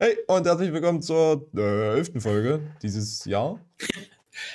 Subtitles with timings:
[0.00, 3.58] Hey und herzlich willkommen zur äh, elften Folge dieses Jahr.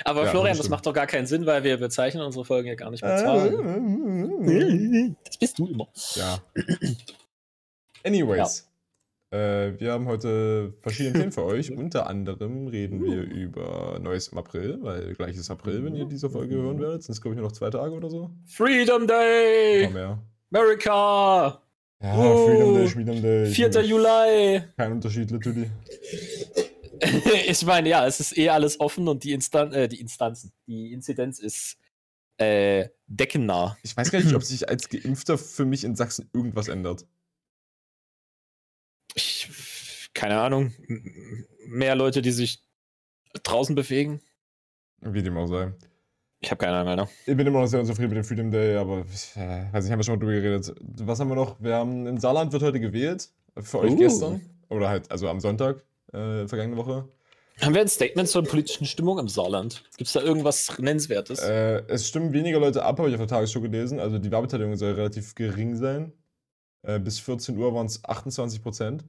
[0.06, 2.76] Aber Ja, Florian, das macht doch gar keinen Sinn, weil wir bezeichnen unsere Folgen ja
[2.76, 5.18] gar nicht mit Äh, Zahlen.
[5.26, 5.90] Das bist du immer.
[6.16, 6.40] Ja.
[8.06, 8.70] Anyways.
[9.32, 11.72] Äh, wir haben heute verschiedene Themen für euch.
[11.76, 16.30] Unter anderem reden wir über Neues im April, weil gleich ist April, wenn ihr diese
[16.30, 17.04] Folge hören werdet.
[17.04, 18.32] Sind es, glaube ich, nur noch zwei Tage oder so.
[18.46, 19.90] Freedom Noch Day!
[19.90, 20.20] mehr.
[20.54, 21.63] America!
[22.04, 23.46] Ja, Uh, Freedom Day, Freedom Day.
[23.46, 23.82] 4.
[23.82, 24.62] Juli!
[24.76, 25.72] Kein Unterschied, literally.
[27.48, 30.92] ich meine, ja, es ist eh alles offen und die, Instan äh, die Instanzen, die
[30.92, 31.78] Inzidenz ist
[32.38, 33.78] äh, deckennah.
[33.84, 37.08] Ich weiß gar nicht, ob sich als Geimpfter für mich in Sachsen irgendwas ändert.
[39.16, 40.74] Ich, keine Ahnung.
[41.68, 42.62] Mehr Leute, die sich
[43.44, 44.20] draußen bewegen.
[45.00, 45.74] Wie dem auch sei.
[46.44, 47.10] Ich habe keine Ahnung, Alter.
[47.26, 49.92] Ich bin immer noch sehr unzufrieden mit dem Freedom Day, aber ich äh, weiß nicht,
[49.94, 50.76] haben wir schon mal drüber geredet.
[50.82, 51.56] Was haben wir noch?
[51.62, 53.30] Wir haben im Saarland wird heute gewählt.
[53.58, 53.98] Für euch Uh.
[53.98, 54.42] gestern.
[54.70, 57.08] Oder halt, also am Sonntag, äh, vergangene Woche.
[57.62, 59.84] Haben wir ein Statement zur politischen Stimmung im Saarland?
[59.96, 61.40] Gibt es da irgendwas Nennenswertes?
[61.40, 64.00] Äh, es stimmen weniger Leute ab, habe ich auf der Tagesschau gelesen.
[64.02, 66.12] Also die Wahlbeteiligung soll relativ gering sein.
[66.82, 69.06] Äh, bis 14 Uhr waren es 28 Prozent.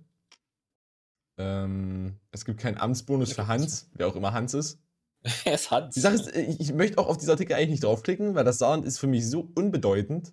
[1.36, 4.78] Ähm, es gibt keinen Amtsbonus für Hans, wer auch immer Hans ist.
[5.44, 5.94] es hat.
[5.96, 8.58] Die Sache ist, äh, ich, möchte auch auf diese Artikel eigentlich nicht draufklicken, weil das
[8.58, 10.32] Saarland ist für mich so unbedeutend.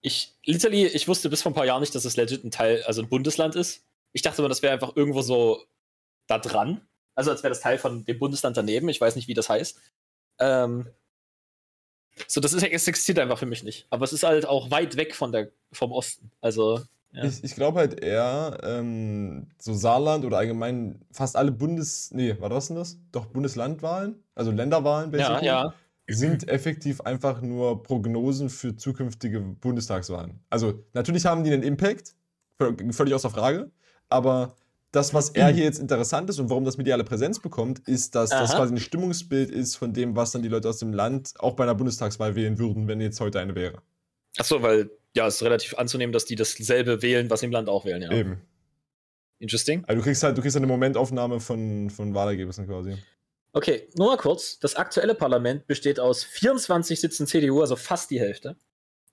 [0.00, 2.82] Ich, literally, ich wusste bis vor ein paar Jahren nicht, dass es legit ein Teil,
[2.84, 3.84] also ein Bundesland ist.
[4.12, 5.62] Ich dachte immer, das wäre einfach irgendwo so
[6.26, 6.80] da dran.
[7.14, 8.88] Also als wäre das Teil von dem Bundesland daneben.
[8.88, 9.78] Ich weiß nicht, wie das heißt.
[10.38, 10.88] Ähm,
[12.26, 13.86] so, das ist, es existiert einfach für mich nicht.
[13.90, 16.30] Aber es ist halt auch weit weg von der, vom Osten.
[16.40, 17.24] Also, ja.
[17.24, 22.10] Ich, ich glaube halt eher, ähm, so Saarland oder allgemein fast alle Bundes...
[22.12, 22.98] Nee, war das denn das?
[23.12, 25.74] Doch, Bundeslandwahlen, also Länderwahlen ja, basically, ja.
[26.08, 30.40] sind effektiv einfach nur Prognosen für zukünftige Bundestagswahlen.
[30.50, 32.14] Also natürlich haben die einen Impact,
[32.60, 33.70] völ- völlig außer Frage,
[34.08, 34.54] aber
[34.92, 38.30] das, was er hier jetzt interessant ist und warum das mediale Präsenz bekommt, ist, dass
[38.30, 38.58] das Aha.
[38.58, 41.62] quasi ein Stimmungsbild ist von dem, was dann die Leute aus dem Land auch bei
[41.62, 43.82] einer Bundestagswahl wählen würden, wenn jetzt heute eine wäre.
[44.36, 47.68] Achso, weil, ja, es ist relativ anzunehmen, dass die dasselbe wählen, was sie im Land
[47.68, 48.12] auch wählen, ja.
[48.12, 48.40] Eben.
[49.38, 49.84] Interesting.
[49.86, 52.96] Also du kriegst halt, du kriegst halt eine Momentaufnahme von, von Wahlergebnissen quasi.
[53.52, 54.58] Okay, nur mal kurz.
[54.60, 58.56] Das aktuelle Parlament besteht aus 24 Sitzen CDU, also fast die Hälfte.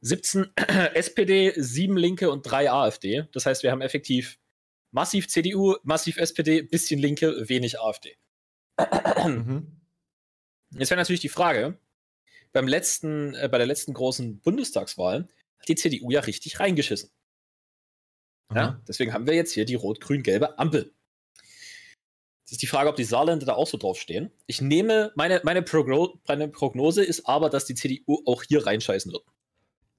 [0.01, 0.47] 17
[0.93, 3.25] SPD, 7 Linke und 3 AfD.
[3.31, 4.37] Das heißt, wir haben effektiv
[4.91, 8.15] massiv CDU, massiv SPD, bisschen Linke, wenig AfD.
[9.25, 9.81] Mhm.
[10.71, 11.79] Jetzt wäre natürlich die Frage,
[12.51, 15.27] beim letzten, äh, bei der letzten großen Bundestagswahl
[15.59, 17.09] hat die CDU ja richtig reingeschissen.
[18.53, 18.61] Ja?
[18.61, 18.81] Aha.
[18.87, 20.93] Deswegen haben wir jetzt hier die rot-grün-gelbe Ampel.
[22.45, 24.31] Das ist die Frage, ob die Saarländer da auch so drauf stehen.
[24.45, 29.11] Ich nehme, meine, meine, Progno meine Prognose ist aber, dass die CDU auch hier reinscheißen
[29.11, 29.23] wird.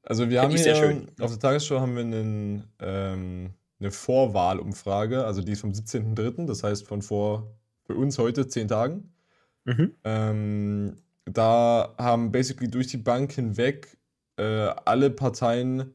[0.02, 1.10] Also wir haben ich hier, sehr schön.
[1.20, 6.62] auf der Tagesschau haben wir einen, ähm, eine Vorwahlumfrage, also die ist vom 17.03., das
[6.62, 7.54] heißt von vor,
[7.84, 9.12] für uns heute, zehn Tagen.
[10.04, 13.97] Ähm, da haben basically durch die Bank hinweg
[14.38, 14.42] äh,
[14.84, 15.92] alle Parteien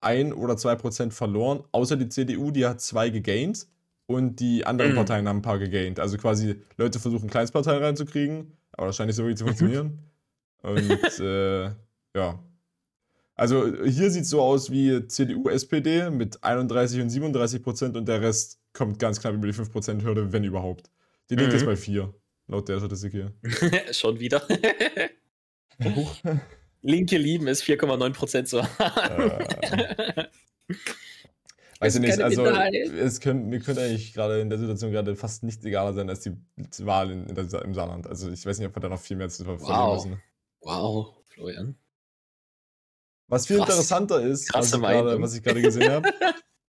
[0.00, 3.66] ein oder zwei Prozent verloren, außer die CDU, die hat zwei gegaint
[4.06, 4.96] und die anderen Mhm.
[4.96, 5.98] Parteien haben ein paar gegaint.
[6.00, 9.98] Also quasi Leute versuchen Kleinstparteien reinzukriegen, aber das scheint nicht so wirklich zu funktionieren.
[10.62, 11.64] Und äh,
[12.16, 12.38] ja.
[13.36, 18.08] Also hier sieht es so aus wie CDU, SPD mit 31 und 37 Prozent und
[18.08, 20.90] der Rest kommt ganz knapp über die 5 Prozent Hürde, wenn überhaupt.
[21.30, 21.56] Die Linke Mhm.
[21.58, 22.12] ist bei 4,
[22.48, 23.32] laut der Statistik hier.
[23.92, 24.42] Schon wieder.
[26.82, 28.58] Linke lieben ist 4,9% so.
[28.58, 30.24] Äh,
[31.80, 35.14] weiß ist ich nicht, also es könnte, mir könnte eigentlich gerade in der Situation gerade
[35.16, 36.36] fast nichts egaler sein als die
[36.84, 38.06] Wahl in, in der, im Saarland.
[38.06, 40.04] Also ich weiß nicht, ob wir da noch viel mehr zu verlieren Wow.
[40.04, 40.22] müssen.
[40.60, 41.76] wow, Florian.
[43.28, 43.68] Was viel Krass.
[43.68, 46.10] interessanter ist, was ich, gerade, was ich gerade gesehen habe,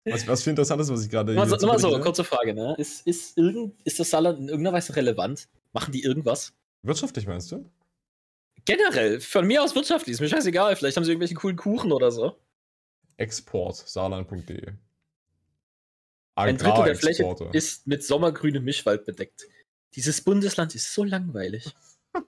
[0.04, 2.54] was, was viel interessanter ist, was ich gerade Nur mal so, mal so kurze Frage,
[2.54, 2.74] ne?
[2.76, 5.48] Ist, ist, irgend, ist das Saarland in irgendeiner Weise relevant?
[5.72, 6.52] Machen die irgendwas?
[6.82, 7.64] Wirtschaftlich meinst du?
[8.64, 10.76] Generell, von mir aus wirtschaftlich, ist mir scheißegal.
[10.76, 12.38] Vielleicht haben sie irgendwelche coolen Kuchen oder so.
[13.16, 14.72] Export, saarland.de.
[16.34, 19.46] Ein Drittel der Fläche ist mit sommergrünem Mischwald bedeckt.
[19.94, 21.74] Dieses Bundesland ist so langweilig.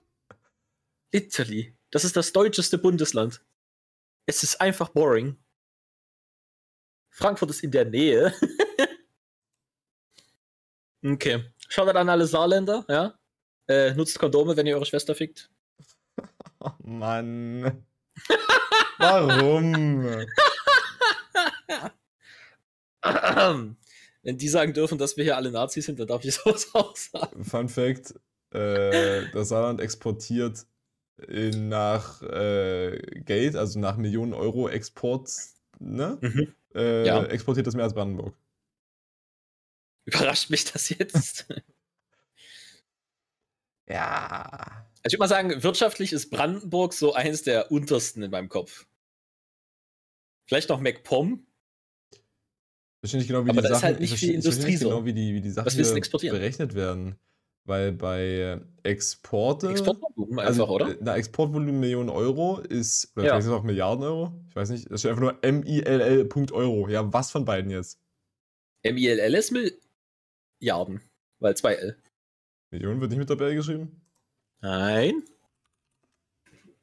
[1.11, 1.75] Literally.
[1.89, 3.41] Das ist das deutscheste Bundesland.
[4.25, 5.37] Es ist einfach boring.
[7.09, 8.33] Frankfurt ist in der Nähe.
[11.03, 11.51] okay.
[11.69, 13.17] Schaut an alle Saarländer, ja?
[13.67, 15.49] Äh, nutzt Kondome, wenn ihr eure Schwester fickt.
[16.83, 17.85] Mann.
[18.99, 20.05] Warum?
[24.23, 26.95] Wenn die sagen dürfen, dass wir hier alle Nazis sind, dann darf ich sowas auch
[26.95, 27.43] sagen.
[27.43, 28.13] Fun Fact:
[28.51, 30.65] äh, Das Saarland exportiert
[31.27, 35.29] in, nach äh, Geld, also nach Millionen Euro Export,
[35.79, 36.17] ne?
[36.21, 36.53] Mhm.
[36.73, 37.23] Äh, Ja.
[37.25, 38.35] Exportiert das mehr als Brandenburg.
[40.05, 41.45] Überrascht mich das jetzt?
[43.87, 44.85] ja.
[45.03, 48.87] Also ich würde mal sagen, wirtschaftlich ist Brandenburg so eines der untersten in meinem Kopf.
[50.45, 51.45] Vielleicht noch MacPom.
[52.11, 52.19] Ich
[53.01, 54.89] verstehe nicht genau, wie Aber die Sachen, halt nicht ich viel Industrie so.
[54.89, 55.77] genau, wie die, wie die Sachen
[56.21, 57.17] berechnet werden.
[57.65, 59.69] Weil bei Exporte.
[59.69, 60.89] Exportvolumen also, einfach, oder?
[60.91, 63.31] äh, Na, Exportvolumen Millionen Euro ist, oder Ja.
[63.31, 64.33] vielleicht ist es auch Milliarden Euro.
[64.49, 64.89] Ich weiß nicht.
[64.91, 66.89] Es steht einfach nur MILL.euro.
[66.89, 67.99] Ja, was von beiden jetzt?
[68.83, 71.01] MILL ist Milliarden.
[71.39, 71.95] Weil 2L.
[72.71, 74.02] Millionen wird nicht mit dabei geschrieben?
[74.63, 75.23] Nein.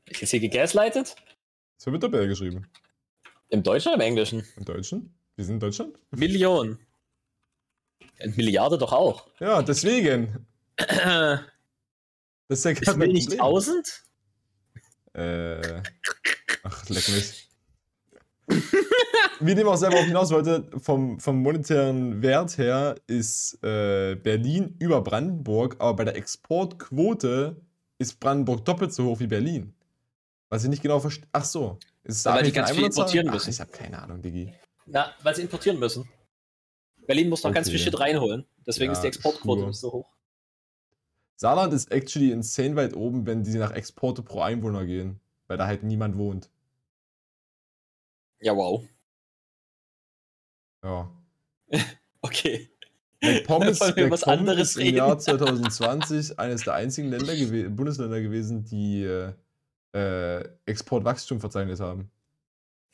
[0.05, 1.17] Ich jetzt hier gegaslightet?
[1.79, 2.71] Es wird mit dabei geschrieben.
[3.49, 4.45] Im Deutschen oder im Englischen?
[4.59, 5.15] Im Deutschen?
[5.37, 5.99] Wir sind in Deutschland?
[6.11, 6.79] Million.
[8.19, 9.29] Eine Milliarde doch auch.
[9.41, 10.47] Ja, deswegen.
[10.77, 13.33] Das ist ja Ist kein Mill nicht.
[13.33, 14.03] 1000?
[15.15, 15.83] Äh.
[16.63, 17.49] Ach, leck mich.
[19.41, 24.77] Wie dem auch selber auf hinaus wollte, vom, vom monetären Wert her ist äh, Berlin
[24.81, 27.57] über Brandenburg, aber bei der Exportquote
[28.01, 29.75] ist Brandenburg doppelt so hoch wie Berlin.
[30.49, 31.29] Was ich nicht genau verstehe.
[31.33, 31.79] Ach so.
[32.03, 33.51] Ist Ja, weil die ganz viel importieren Ach, müssen.
[33.51, 34.53] ich habe keine Ahnung, Digi.
[34.87, 36.09] Na, weil sie importieren müssen.
[37.07, 37.85] Berlin muss noch ganz viel Okay.
[37.85, 38.47] Shit reinholen.
[38.67, 40.17] Deswegen Ja, ist die Exportquote nicht so hoch.
[41.37, 45.67] Saarland ist actually insane weit oben, wenn die nach Exporte pro Einwohner gehen, weil da
[45.67, 46.51] halt niemand wohnt.
[48.41, 48.83] Ja, wow.
[50.83, 51.11] Ja.
[52.23, 52.69] Okay.
[53.23, 55.21] McPom ist, was anderes im Jahr reden?
[55.71, 59.33] 2020 eines der einzigen Länder gewe Bundesländer gewesen, die äh,
[59.93, 62.11] äh, Exportwachstum verzeichnet haben.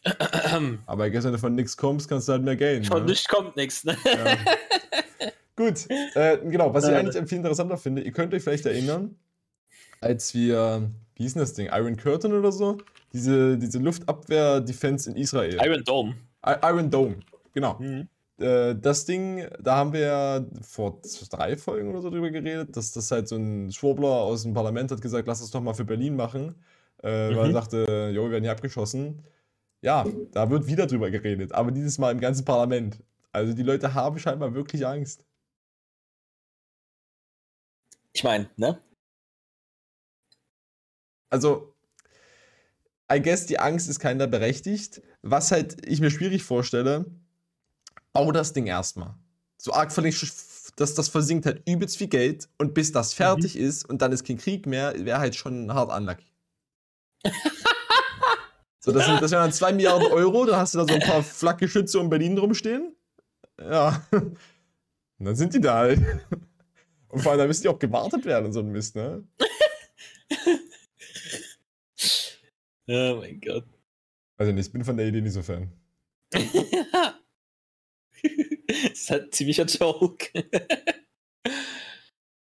[0.87, 2.85] Aber gestern du von nichts kommst, kannst du halt mehr gainen.
[2.85, 3.11] Von ne?
[3.11, 3.97] nichts kommt nichts, ne?
[4.05, 4.37] Ja.
[5.57, 9.17] Gut, äh, genau, was ich eigentlich viel interessanter finde, ihr könnt euch vielleicht erinnern,
[10.03, 12.77] als wir, wie hieß denn das Ding, Iron Curtain oder so?
[13.15, 15.59] Diese, diese Luftabwehr-Defense in Israel.
[15.65, 16.15] Iron Dome.
[16.47, 17.21] I Iron Dome,
[17.55, 17.79] genau.
[17.79, 18.07] Mhm.
[18.39, 21.01] Äh, das Ding, da haben wir ja vor
[21.31, 24.91] drei Folgen oder so drüber geredet, dass das halt so ein Schwurbler aus dem Parlament
[24.91, 26.63] hat gesagt, lass das doch mal für Berlin machen.
[27.03, 27.53] Äh, Weil er Mhm.
[27.53, 29.25] sagte, jo, wir werden hier abgeschossen.
[29.83, 33.03] Ja, da wird wieder drüber geredet, aber dieses Mal im ganzen Parlament.
[33.33, 35.25] Also die Leute haben scheinbar wirklich Angst.
[38.13, 38.81] Ich meine, ne?
[41.31, 41.75] Also,
[43.13, 45.03] I guess die Angst ist keiner berechtigt.
[45.23, 47.07] Was halt ich mir schwierig vorstelle,
[48.17, 49.15] bau das Ding erstmal.
[49.59, 50.21] So arg verlinkt,
[50.77, 54.27] dass das versinkt halt übelst viel Geld und bis das fertig ist und dann ist
[54.27, 56.27] kein Krieg mehr, wäre halt schon hart unlucky.
[58.81, 61.01] so, das, sind, das wären dann 2 Milliarden Euro, dann hast du da so ein
[61.01, 62.95] paar Flakgeschütze um Berlin rumstehen.
[63.59, 64.07] Ja.
[64.11, 66.01] Und dann sind die da halt.
[67.09, 69.25] Und vor allem, da müssen die auch gewartet werden und so ein Mist, ne?
[72.89, 73.65] Oh mein Gott.
[74.37, 75.73] Also ich bin von der Idee nicht so Fan.
[78.83, 80.27] das ist halt ein ziemlicher Joke.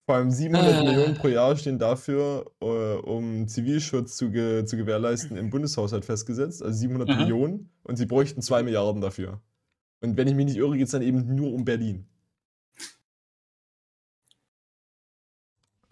[0.06, 0.84] Vor allem 700 Ah.
[0.84, 6.62] Millionen pro Jahr stehen dafür, äh, um Zivilschutz zu, ge zu gewährleisten, im Bundeshaushalt festgesetzt.
[6.62, 7.20] Also 700 Aha.
[7.20, 9.42] Millionen und sie bräuchten 2 Milliarden dafür.
[10.02, 12.08] Und wenn ich mich nicht irre, geht es dann eben nur um Berlin.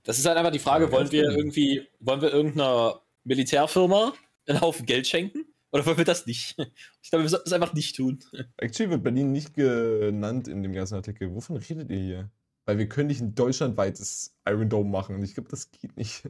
[0.04, 1.38] Das ist halt einfach die Frage, wollen wir genau.
[1.38, 4.14] irgendwie, wollen wir irgendeiner Militärfirma
[4.48, 5.46] einen Haufen Geld schenken?
[5.74, 6.56] Oder wollen wir das nicht?
[7.02, 8.20] Ich glaube, wir sollten es einfach nicht tun.
[8.58, 11.34] Actually wird Berlin nicht genannt in dem ganzen Artikel.
[11.34, 12.32] Wovon redet ihr hier?
[12.66, 15.16] Weil wir können nicht ein deutschlandweites Iron Dome machen.
[15.16, 16.30] Und ich glaube, das geht nicht.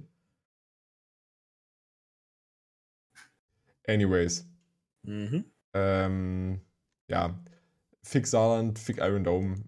[3.85, 4.47] Anyways.
[5.03, 5.45] Mhm.
[5.73, 6.61] Ähm,
[7.09, 7.37] ja.
[8.01, 9.63] Fick Saarland, fick Iron Dome.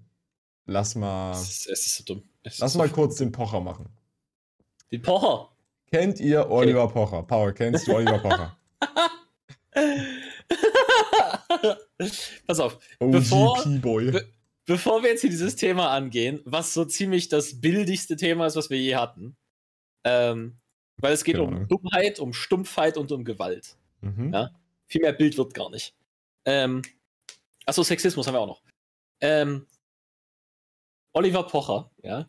[0.65, 1.31] Lass mal.
[1.31, 2.23] Es, ist, es ist so dumm.
[2.43, 3.89] Es Lass ist mal so kurz den Pocher machen.
[4.91, 5.49] Den Pocher.
[5.87, 7.23] Kennt ihr Oliver Pocher?
[7.23, 8.57] Paul, kennst du Oliver Pocher?
[12.45, 14.27] Pass auf, Bevor- be-
[14.65, 18.69] bevor wir jetzt hier dieses Thema angehen, was so ziemlich das bildigste Thema ist, was
[18.69, 19.35] wir je hatten.
[20.03, 20.57] Ähm,
[20.97, 21.67] weil es geht Keine um.
[21.67, 23.75] Dummheit, um Stumpfheit und um Gewalt.
[24.01, 24.33] Mhm.
[24.33, 24.51] Ja.
[24.87, 25.95] Viel mehr Bild wird gar nicht.
[26.45, 26.81] Ähm,
[27.65, 28.61] achso, Sexismus haben wir auch noch.
[29.21, 29.65] Ähm,
[31.13, 32.27] Oliver Pocher, ja.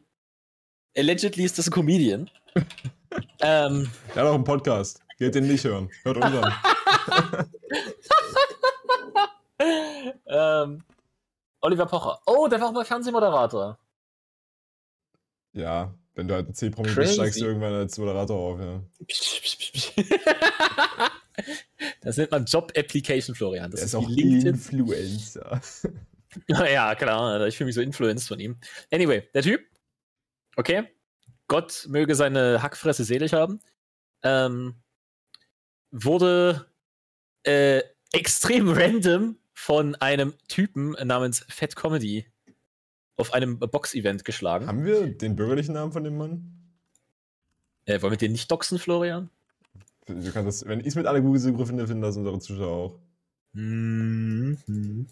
[0.97, 2.31] Allegedly ist das ein Comedian.
[3.41, 5.01] ähm, Der hat auch einen Podcast.
[5.19, 5.91] Geht den nicht hören.
[6.05, 6.53] Hört unseren.
[9.59, 10.83] ähm,
[11.61, 12.21] Oliver Pocher.
[12.27, 13.79] Oh, der war auch mal Fernsehmoderator.
[15.53, 18.83] ja, wenn du halt ein C-Promi bist, steigst du irgendwann als Moderator auf, ja.
[22.01, 23.71] das nennt man Job Application, Florian.
[23.71, 24.47] Das ist, ist auch LinkedIn.
[24.47, 25.61] Influencer.
[26.49, 27.47] ja, klar.
[27.47, 28.57] Ich fühle mich so influenced von ihm.
[28.91, 29.61] Anyway, der Typ.
[30.57, 30.89] Okay.
[31.49, 33.61] Gott möge seine Hackfresse selig haben.
[34.23, 34.77] Ähm,
[35.91, 36.65] wurde
[37.43, 37.83] äh,
[38.13, 42.27] extrem random von einem Typen namens Fat Comedy
[43.17, 44.67] auf einem Box-Event geschlagen.
[44.67, 46.75] Haben wir den bürgerlichen Namen von dem Mann?
[47.87, 49.31] Äh, wollen wir den nicht doxen, Florian?
[50.05, 53.01] Du kannst das, wenn ich es mit aller Google-Suche finde, finden das unsere Zuschauer auch.
[53.55, 55.07] Mhm.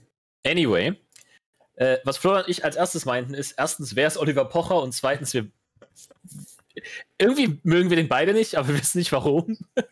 [0.47, 0.95] Anyway,
[1.77, 4.83] äh, was Florian und ich als erstes meinten, ist: erstens, wer ist Oliver Pocher?
[4.83, 5.51] Und zweitens, wir.
[7.19, 9.57] Irgendwie mögen wir den beide nicht, aber wir wissen nicht warum.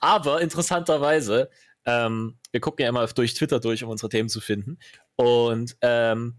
[0.00, 1.50] aber interessanterweise,
[1.86, 4.78] ähm, wir gucken ja immer durch Twitter durch, um unsere Themen zu finden.
[5.16, 6.36] Und ähm,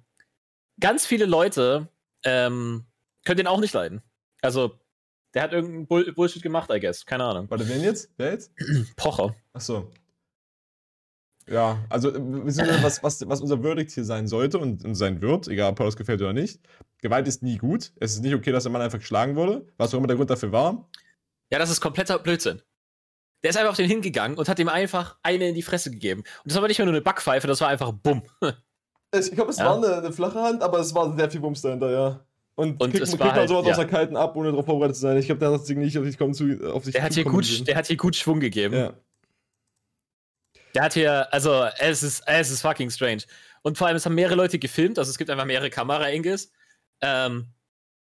[0.79, 1.89] ganz viele Leute
[2.23, 2.85] ähm,
[3.25, 4.01] können den auch nicht leiden.
[4.41, 4.79] Also,
[5.33, 7.05] der hat irgendeinen Bull Bullshit gemacht, I guess.
[7.05, 7.49] Keine Ahnung.
[7.49, 8.09] Warte, wen jetzt?
[8.17, 8.51] Wer jetzt?
[8.95, 9.35] Pocher.
[9.53, 9.91] Achso.
[11.47, 15.71] Ja, also was, was, was unser Verdict hier sein sollte und, und sein wird, egal
[15.71, 16.59] ob das gefällt oder nicht.
[17.01, 17.91] Gewalt ist nie gut.
[17.99, 20.31] Es ist nicht okay, dass der Mann einfach geschlagen wurde, was auch immer der Grund
[20.31, 20.89] dafür war.
[21.51, 22.61] Ja, das ist kompletter Blödsinn.
[23.45, 26.21] Der ist einfach auf den hingegangen und hat ihm einfach eine in die Fresse gegeben.
[26.21, 28.23] Und das war nicht nur eine Backpfeife, das war einfach Bumm.
[29.13, 29.65] Ich glaube, es ja.
[29.65, 32.25] war eine, eine, flache Hand, aber es war sehr viel Bums dahinter, ja.
[32.55, 33.71] Und, und kriegt, es kriegt war man halt, sowas ja.
[33.71, 35.15] aus der kalten ab, ohne darauf vorbereitet zu sein.
[35.17, 37.13] Ich glaube, der hat das Ding nicht auf sich kommen zu, auf sich der hat,
[37.13, 38.75] hier gut, der hat hier gut Schwung gegeben.
[38.75, 38.93] Ja.
[40.73, 43.21] Der hat hier, also es ist, es ist fucking strange.
[43.61, 46.51] Und vor allem, es haben mehrere Leute gefilmt, also es gibt einfach mehrere Kamera-Angles.
[46.99, 47.45] Ähm,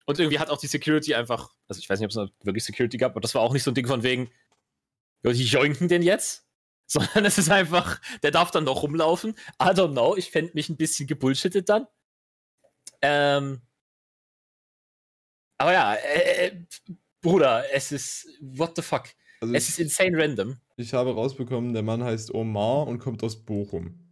[0.06, 2.98] und irgendwie hat auch die Security einfach, also ich weiß nicht, ob es wirklich Security
[2.98, 4.30] gab, aber das war auch nicht so ein Ding von wegen,
[5.24, 6.48] ja, die joinken den jetzt.
[6.92, 9.32] Sondern es ist einfach, der darf dann noch rumlaufen.
[9.62, 11.88] I don't know, ich fände mich ein bisschen gebullshittet dann.
[13.02, 13.62] Ähm,
[15.58, 16.66] aber ja, äh, äh,
[17.22, 19.06] Bruder, es ist, what the fuck.
[19.40, 20.58] Also es ist insane random.
[20.76, 24.12] Ich habe rausbekommen, der Mann heißt Omar und kommt aus Bochum.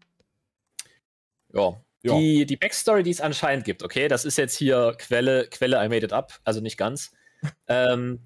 [1.54, 1.84] Ja.
[2.02, 2.18] Ja.
[2.18, 5.90] Die, die Backstory, die es anscheinend gibt, okay, das ist jetzt hier Quelle, Quelle I
[5.90, 7.12] made it up, also nicht ganz.
[7.68, 8.26] ähm,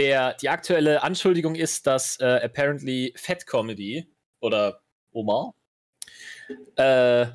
[0.00, 5.54] der, die aktuelle Anschuldigung ist, dass äh, apparently Fat Comedy oder Omar
[6.76, 7.26] äh,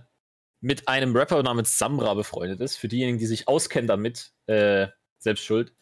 [0.61, 2.77] mit einem Rapper namens Samra befreundet ist.
[2.77, 4.87] Für diejenigen, die sich auskennen damit, äh,
[5.19, 5.75] selbst schuld.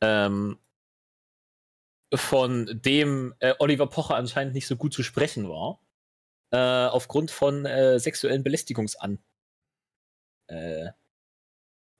[0.00, 0.58] Ähm,
[2.12, 5.78] von dem äh, Oliver Pocher anscheinend nicht so gut zu sprechen war.
[6.50, 9.22] Äh, aufgrund von äh, sexuellen Belästigungsan.
[10.48, 10.90] Äh,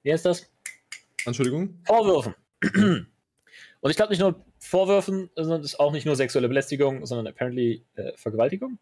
[0.03, 0.51] wie heißt das?
[1.25, 1.81] Entschuldigung?
[1.85, 2.35] Vorwürfen.
[3.85, 7.27] Und ich glaube nicht nur Vorwürfen, sondern es ist auch nicht nur sexuelle Belästigung, sondern
[7.27, 8.79] apparently äh, Vergewaltigung.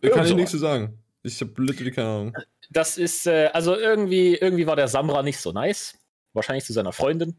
[0.00, 0.98] Ich kann ich nichts zu sagen.
[1.22, 2.36] Ich habe literally keine Ahnung.
[2.70, 5.98] Das ist, äh, also irgendwie, irgendwie war der Samra nicht so nice.
[6.32, 7.36] Wahrscheinlich zu seiner Freundin.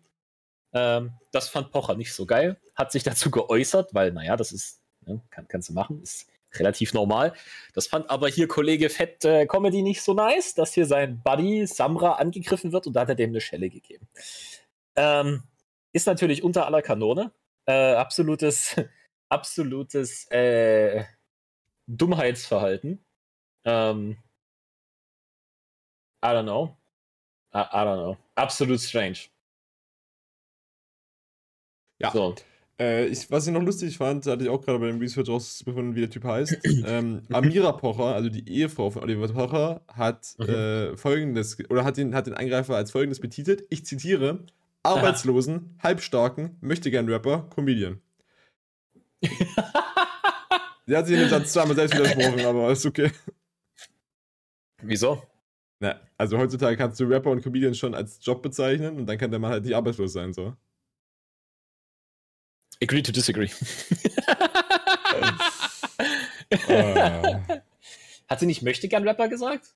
[0.74, 2.62] Ähm, das fand Pocher nicht so geil.
[2.76, 6.94] Hat sich dazu geäußert, weil, naja, das ist, ne, kann, kannst du machen, ist relativ
[6.94, 7.34] normal.
[7.74, 11.66] Das fand aber hier Kollege Fett äh, Comedy nicht so nice, dass hier sein Buddy
[11.66, 14.08] Samra angegriffen wird und da hat er dem eine Schelle gegeben.
[14.96, 15.44] Ähm,
[15.94, 17.32] ist natürlich unter aller Kanone.
[17.66, 18.76] Äh, absolutes,
[19.30, 21.04] absolutes äh,
[21.88, 23.04] Dummheitsverhalten.
[23.66, 24.18] Ähm,
[26.24, 26.76] I don't know.
[27.54, 28.18] I, I don't know.
[28.36, 29.20] Absolut strange.
[32.00, 32.12] Ja.
[32.12, 32.36] So.
[32.80, 35.96] Äh, ich, was ich noch lustig fand, hatte ich auch gerade bei dem Research rausgefunden,
[35.96, 36.58] wie der Typ heißt.
[36.86, 40.50] ähm, Amira Pocher, also die Ehefrau von Oliver Pocher, hat Mhm.
[40.50, 43.66] äh, folgendes, oder hat den, hat den Angreifer als folgendes betitelt.
[43.70, 44.46] Ich zitiere:
[44.84, 48.02] Arbeitslosen, halbstarken, möchte gern Rapper, Comedian.
[50.88, 53.12] Der hat sich in dem Satz zweimal selbst widersprochen, aber ist okay.
[54.82, 55.22] Wieso?
[55.80, 59.32] Na, also heutzutage kannst du Rapper und Comedian schon als Job bezeichnen und dann kann
[59.32, 60.56] der Mann halt nicht arbeitslos sein, so.
[62.82, 63.50] Agree to disagree.
[66.68, 67.42] Ah.
[68.28, 69.76] Hat sie nicht möchte gern Rapper gesagt?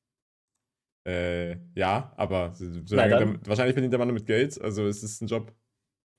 [1.05, 2.53] Äh, ja, aber
[2.85, 5.51] solange wahrscheinlich verdient der Mann mit Geld, also es ist ein Job.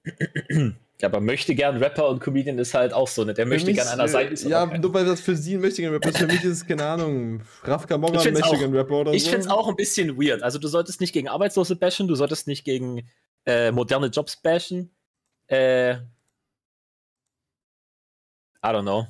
[1.01, 3.35] Ja, aber möchte gern Rapper und Comedian ist halt auch so, ne?
[3.35, 4.29] Der möchte Für mich, gern einer äh, sein.
[4.33, 6.19] ist Ja, nur weil das für sie ein mächtiger Rapper ist.
[6.19, 9.13] Für mich ist es, keine Ahnung, Raf Kamora Ich ein find's auch- mächtiger Rapper oder
[9.13, 9.31] Ich so.
[9.31, 10.45] finde es auch ein bisschen weird.
[10.45, 13.09] Also du solltest nicht gegen Arbeitslose bashen, du solltest nicht gegen
[13.45, 14.93] äh, moderne Jobs bashen.
[15.49, 15.99] Äh, I
[18.63, 19.09] don't know.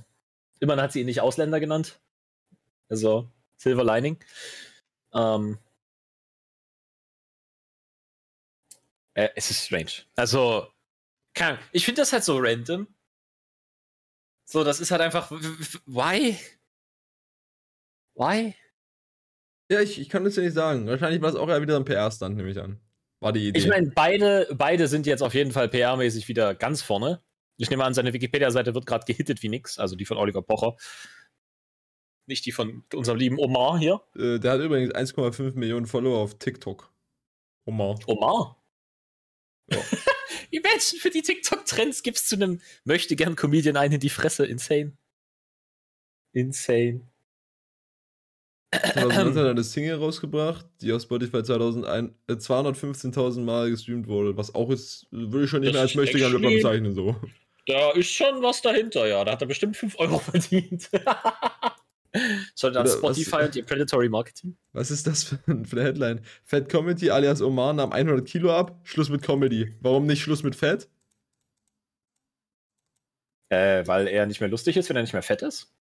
[0.61, 2.01] Immerhin hat sie ihn nicht Ausländer genannt.
[2.89, 3.29] Also,
[3.59, 4.17] Silver Lining.
[5.15, 5.59] Ähm,
[9.15, 9.93] äh, es ist strange.
[10.17, 10.69] Also,
[11.35, 11.65] keine Ahnung.
[11.73, 12.87] Ich finde das halt so random.
[14.45, 15.31] So, das ist halt einfach.
[15.31, 16.39] Why?
[18.15, 18.55] Why?
[19.71, 20.87] Ja, ich, ich kann das ja nicht sagen.
[20.87, 22.79] Wahrscheinlich war es auch eher wieder ein PR-Stand, nehme ich an.
[23.21, 23.59] War die Idee.
[23.59, 27.23] Ich meine, beide, beide sind jetzt auf jeden Fall PR-mäßig wieder ganz vorne.
[27.57, 30.77] Ich nehme an, seine Wikipedia-Seite wird gerade gehittet wie nix, also die von Oliver Pocher.
[32.27, 34.03] Nicht die von unserem lieben Omar hier.
[34.17, 36.93] äh, der hat übrigens 1,5 Millionen Follower auf TikTok.
[37.65, 37.99] Omar.
[38.07, 38.63] Omar?
[39.71, 39.79] Ja.
[40.51, 44.47] Imagine, für die TikTok-Trends gibst du einem möchte gern Comedian einen in die Fresse.
[44.47, 44.97] Insane.
[46.33, 47.09] Insane.
[48.73, 54.71] 2019 hat eine Single rausgebracht, die auf Spotify 215.000 äh, Mal gestreamt wurde, was auch
[54.71, 57.17] ist, würde ich schon nicht mehr als möchte gerne bezeichnen so.
[57.67, 59.25] Da ist schon was dahinter, ja.
[59.25, 60.91] Da hat er bestimmt 5 Euro verdient.
[62.61, 64.57] Dann Spotify was, und ihr Predatory Marketing?
[64.73, 66.21] Was ist das für, für eine Headline?
[66.45, 69.75] Fat Comedy alias Omar nahm 100 Kilo ab, Schluss mit Comedy.
[69.81, 70.89] Warum nicht Schluss mit Fett?
[73.49, 75.73] Äh, weil er nicht mehr lustig ist, wenn er nicht mehr fett ist?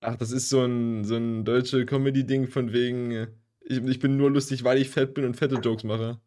[0.00, 3.26] Ach, das ist so ein, so ein deutsche Comedy-Ding von wegen, äh,
[3.60, 6.20] ich, ich bin nur lustig, weil ich fett bin und fette Jokes mache.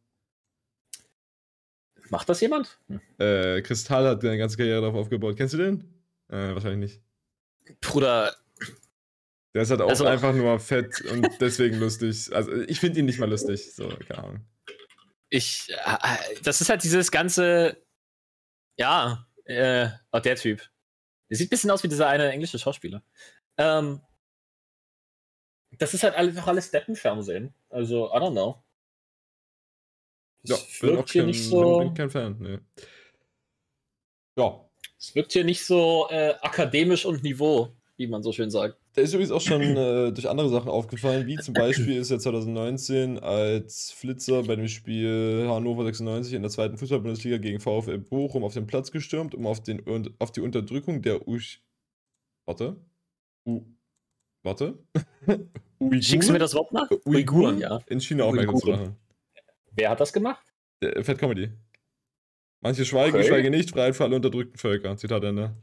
[2.10, 2.80] Macht das jemand?
[2.88, 3.02] Hm.
[3.20, 5.36] Äh, Kristall hat seine ganze Karriere darauf aufgebaut.
[5.38, 5.84] Kennst du den?
[6.30, 7.02] Äh, wahrscheinlich nicht.
[7.82, 8.36] Bruder.
[9.54, 12.34] Der ist halt auch also, einfach nur fett und deswegen lustig.
[12.34, 13.74] Also ich finde ihn nicht mal lustig.
[13.74, 14.46] So, keine Ahnung.
[15.30, 17.82] Ich, äh, das ist halt dieses ganze,
[18.78, 20.62] ja, äh, oh, der Typ.
[21.30, 23.04] Der sieht ein bisschen aus wie dieser eine englische Schauspieler.
[23.58, 24.02] Ähm,
[25.72, 27.54] das ist halt einfach alles Deppenfernsehen.
[27.70, 28.64] Also, I don't know.
[30.44, 31.80] Das ja, wirkt hier kein, nicht so.
[31.80, 32.60] Bin kein Fan, nee.
[34.38, 34.64] Ja.
[35.00, 38.78] Es wirkt hier nicht so äh, akademisch und Niveau, wie man so schön sagt.
[38.96, 42.20] Der ist übrigens auch schon äh, durch andere Sachen aufgefallen, wie zum Beispiel ist er
[42.20, 48.44] 2019 als Flitzer bei dem Spiel Hannover 96 in der zweiten Fußball-Bundesliga gegen VfL Bochum
[48.44, 49.82] auf den Platz gestürmt, um auf, den,
[50.20, 51.62] auf die Unterdrückung der Usch.
[52.46, 52.78] Warte.
[53.46, 53.66] U
[54.44, 54.78] Warte.
[56.00, 56.90] Schickst du mir das Wort nach?
[57.06, 57.80] Uiguren, ja.
[57.88, 58.96] In China aufmerksam zu machen.
[59.72, 60.46] Wer hat das gemacht?
[60.82, 61.52] Der Fat Comedy.
[62.62, 63.28] Manche schweigen, okay.
[63.28, 64.96] schweigen nicht, Freiheit für alle unterdrückten Völker.
[64.98, 65.56] Zitat Ende.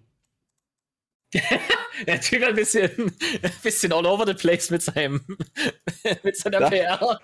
[2.07, 2.91] der Typ ein bisschen,
[3.43, 5.25] ein bisschen all over the place mit seinem
[6.23, 7.21] mit seiner da, PR.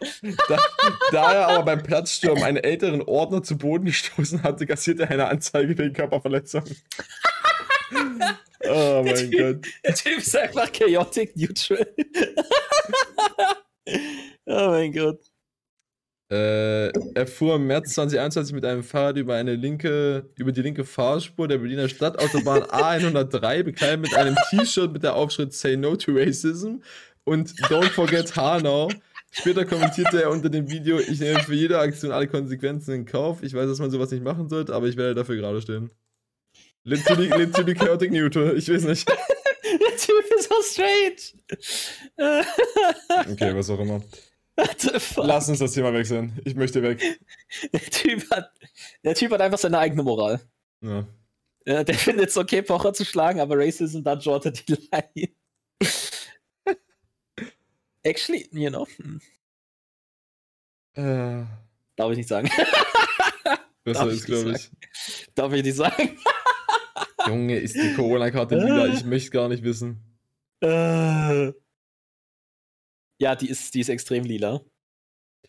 [0.48, 0.58] Da,
[1.12, 5.28] da, er aber beim Platzsturm einen älteren Ordner zu Boden gestoßen hatte, kassierte er eine
[5.28, 6.64] Anzeige wegen Körperverletzung.
[8.68, 9.66] oh mein typ, Gott.
[9.84, 11.86] Der Typ ist einfach chaotic neutral.
[14.46, 15.29] oh mein Gott.
[16.30, 20.84] Äh, er fuhr im März 2021 mit einem Fahrrad über eine linke, über die linke
[20.84, 26.12] Fahrspur der Berliner Stadtautobahn A103, bekleidet mit einem T-Shirt mit der Aufschrift Say No to
[26.12, 26.76] Racism
[27.24, 28.88] und Don't Forget Hanau.
[29.32, 33.42] Später kommentierte er unter dem Video, ich nehme für jede Aktion alle Konsequenzen in Kauf.
[33.42, 35.90] Ich weiß, dass man sowas nicht machen sollte, aber ich werde dafür gerade stehen.
[36.84, 39.08] Literally Chaotic Neutral, ich weiß nicht.
[39.64, 41.16] Der Typ ist so strange.
[43.30, 44.02] okay, was auch immer.
[45.16, 46.38] Lass uns das Thema wechseln.
[46.44, 47.02] Ich möchte weg.
[47.72, 48.52] Der Typ hat,
[49.04, 50.40] der typ hat einfach seine eigene Moral.
[50.80, 51.04] Ja.
[51.64, 55.28] der findet es okay, Pocher zu schlagen, aber Racism, da jortet die Line.
[58.02, 58.86] Actually, you know.
[58.96, 59.20] Hm.
[60.94, 61.44] Äh.
[61.96, 62.50] Darf ich nicht sagen.
[63.84, 64.70] Besser ist, glaube ich.
[65.34, 66.18] Darf ich nicht sagen.
[67.26, 68.86] Junge, ist die Corona-Karte lila?
[68.86, 70.00] Ich möchte gar nicht wissen.
[70.60, 71.52] Äh.
[73.20, 74.62] Ja, die ist, die ist extrem lila.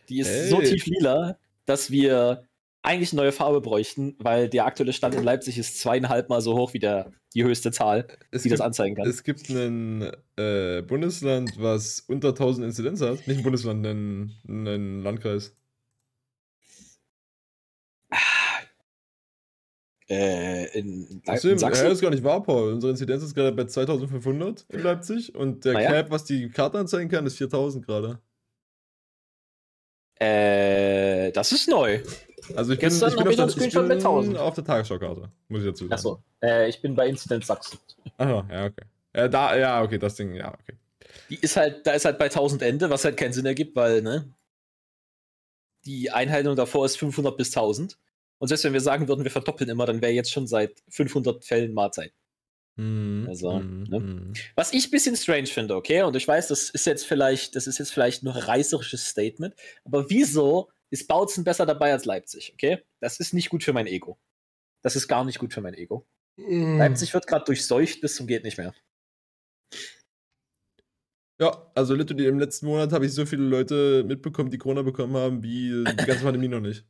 [0.09, 0.49] Die ist hey.
[0.49, 2.43] so tief lila, dass wir
[2.83, 6.57] eigentlich eine neue Farbe bräuchten, weil der aktuelle Stand in Leipzig ist zweieinhalb Mal so
[6.57, 9.07] hoch wie der, die höchste Zahl, es die gibt, das anzeigen kann.
[9.07, 13.25] Es gibt ein äh, Bundesland, was unter 1000 Inzidenz hat.
[13.27, 15.55] Nicht ein Bundesland, ein, ein Landkreis.
[20.11, 21.83] Äh, in, Achso, in Sachsen.
[21.83, 22.73] Ja, das ist gar nicht wahr, Paul.
[22.73, 26.79] Unsere Inzidenz ist gerade bei 2500 in Leipzig und der ah, Cap, was die Karte
[26.79, 28.19] anzeigen kann, ist 4000 gerade.
[30.19, 32.03] Äh, das ist neu.
[32.57, 35.85] Also ich bin, ich bin, auf der, ich bin auf der Tagesschau-Karte, muss ich dazu
[35.85, 35.93] sagen.
[35.93, 37.79] Achso, äh, ich bin bei Inzidenz Sachsen.
[38.17, 38.83] Achso, ja, okay.
[39.13, 40.77] Äh, da, ja, okay, das Ding, ja, okay.
[41.29, 44.01] Die ist halt, da ist halt bei 1000 Ende, was halt keinen Sinn ergibt, weil,
[44.01, 44.29] ne?
[45.85, 47.97] Die Einheilung davor ist 500 bis 1000.
[48.41, 51.45] Und selbst wenn wir sagen würden, wir verdoppeln immer, dann wäre jetzt schon seit 500
[51.45, 52.11] Fällen Mahlzeit.
[52.75, 53.99] Mm, also, mm, ne?
[53.99, 54.33] mm.
[54.55, 57.67] Was ich ein bisschen strange finde, okay, und ich weiß, das ist jetzt vielleicht, das
[57.67, 62.51] ist jetzt vielleicht nur ein reißerisches Statement, aber wieso ist Bautzen besser dabei als Leipzig,
[62.53, 62.79] okay?
[62.99, 64.19] Das ist nicht gut für mein Ego.
[64.81, 66.07] Das ist gar nicht gut für mein Ego.
[66.37, 66.79] Mm.
[66.79, 68.73] Leipzig wird gerade durchseucht bis zum geht nicht mehr.
[71.39, 75.15] Ja, also literally im letzten Monat habe ich so viele Leute mitbekommen, die Corona bekommen
[75.15, 76.87] haben, wie die ganze Pandemie noch nicht.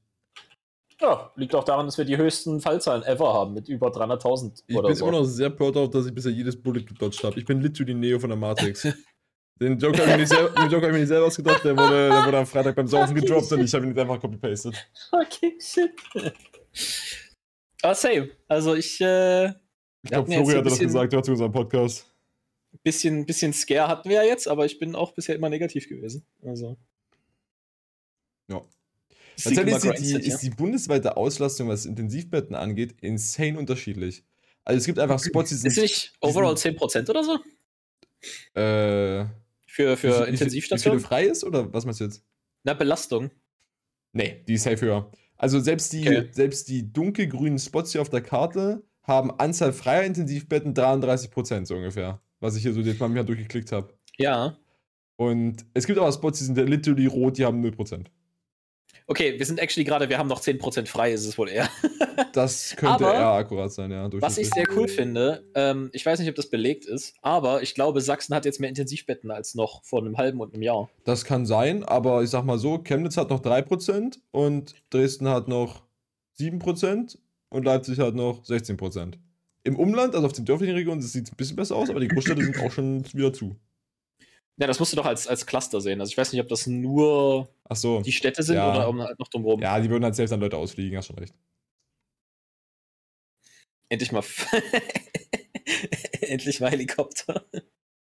[1.02, 4.64] Ja, liegt auch daran, dass wir die höchsten Fallzahlen ever haben mit über 300.000.
[4.68, 5.08] Ich bin so.
[5.08, 7.40] immer noch sehr proud darauf, dass ich bisher jedes Bullet gedodged habe.
[7.40, 8.88] Ich bin literally Neo von der Matrix.
[9.62, 12.88] Den Joke habe ich, mir nicht selber ausgedacht, der wurde, der wurde am Freitag beim
[12.88, 13.60] Saufen okay, gedroppt shit.
[13.60, 14.76] und ich habe ihn jetzt einfach copy-pasted.
[15.12, 15.92] Okay, shit.
[17.84, 18.32] Aber same.
[18.48, 19.00] Also ich.
[19.02, 19.50] Äh,
[20.04, 22.08] ich glaube, Flori hat das gesagt, hört zu unserem Podcast.
[22.82, 26.26] Bisschen, bisschen Scare hatten wir ja jetzt, aber ich bin auch bisher immer negativ gewesen.
[26.44, 26.76] Also.
[28.50, 28.62] Ja.
[29.44, 34.24] Tatsächlich ist die, die, ist die bundesweite Auslastung, was Intensivbetten angeht, insane unterschiedlich.
[34.64, 35.72] Also es gibt einfach Spots, die sind.
[35.72, 37.40] Ist nicht overall 10% oder so?
[38.54, 39.26] Äh.
[39.66, 41.00] für, für Intensivstationen.
[41.00, 42.24] Wie viel frei ist oder was meinst du jetzt?
[42.64, 43.32] Na, Belastung.
[44.14, 45.12] Nee, die ist safe höher.
[45.38, 46.28] Also selbst die, Okay.
[46.32, 52.22] selbst die dunkelgrünen Spots hier auf der Karte haben Anzahl freier Intensivbetten 33% so ungefähr.
[52.40, 53.94] Was ich hier so jetzt mal durchgeklickt habe.
[54.18, 54.58] Ja.
[55.16, 58.06] Und es gibt aber Spots, die sind literally rot, die haben 0%.
[59.12, 61.70] Okay, wir sind actually gerade, wir haben noch 10% frei, ist es wohl eher.
[62.34, 64.08] Das könnte Aber- eher akkurat sein, ja.
[64.22, 67.76] Was ich sehr cool finde, ähm, ich weiß nicht, ob das belegt ist, aber ich
[67.76, 70.90] glaube, Sachsen hat jetzt mehr Intensivbetten als noch vor einem halben und einem Jahr.
[71.04, 75.50] Das kann sein, aber ich sag mal so, Chemnitz hat noch 3% und Dresden hat
[75.50, 75.84] noch
[76.40, 77.18] 7%
[77.50, 79.16] und Leipzig hat noch 16%.
[79.64, 82.08] Im Umland, also auf den dörflichen Regionen, sieht es ein bisschen besser aus, aber die
[82.08, 83.58] Großstädte sind auch schon wieder zu.
[84.62, 86.00] Ja, das musst du doch als, als Cluster sehen.
[86.00, 88.02] Also ich weiß nicht, ob das nur so.
[88.02, 88.70] die Städte sind Ja.
[88.70, 89.60] oder um halt noch drumherum.
[89.60, 91.34] Ja, die würden halt selbst an Leute ausfliegen, hast schon recht.
[93.90, 94.24] Endlich mal.
[96.22, 97.44] Endlich mal Helikopter.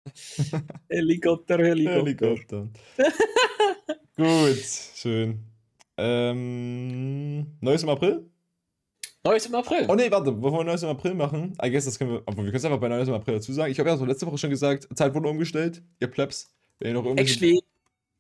[0.89, 2.05] Helikopter, Helikopter.
[2.05, 2.69] Helikopter.
[4.15, 4.65] Gut,
[4.95, 5.43] schön.
[5.97, 8.29] Ähm, Neues im April?
[9.25, 9.85] Neues im April.
[9.89, 12.37] Oh nee, warte, bevor wir Neues im April machen, I guess das können wir, aber
[12.37, 13.71] wir können es einfach bei Neues im April dazu sagen.
[13.71, 16.53] Ich habe ja so letzte Woche schon gesagt, Zeit wurde umgestellt, ihr Plebs.
[16.79, 17.59] Wenn ihr noch irgendwelche- Actually,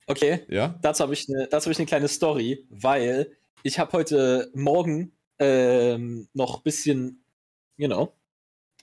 [0.07, 0.79] okay, Ja?
[0.81, 3.31] dazu habe ich, ne, dazu hab ich eine kleine Story, weil
[3.63, 7.23] ich habe heute Morgen ähm, noch ein bisschen,
[7.77, 8.13] you know,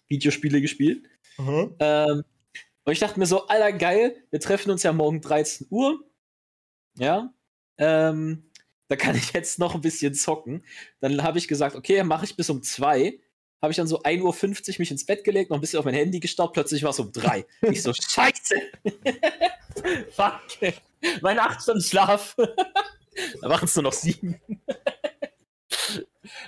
[0.09, 1.07] Videospiele gespielt.
[1.39, 2.23] Ähm,
[2.85, 6.05] und ich dachte mir so, Alter, geil, wir treffen uns ja morgen 13 Uhr.
[6.99, 7.33] Ja.
[7.79, 8.45] Ähm,
[8.93, 10.63] da kann ich jetzt noch ein bisschen zocken.
[11.01, 13.19] Dann habe ich gesagt, okay, mache ich bis um 2.
[13.63, 15.95] Habe ich dann so 1.50 Uhr mich ins Bett gelegt, noch ein bisschen auf mein
[15.95, 17.47] Handy gestarrt, plötzlich war es um 3.
[17.63, 18.61] ich so, scheiße!
[20.11, 20.43] Fuck!
[21.23, 22.37] Mein 8 Stunden Schlaf.
[23.41, 24.39] da machen es nur noch 7.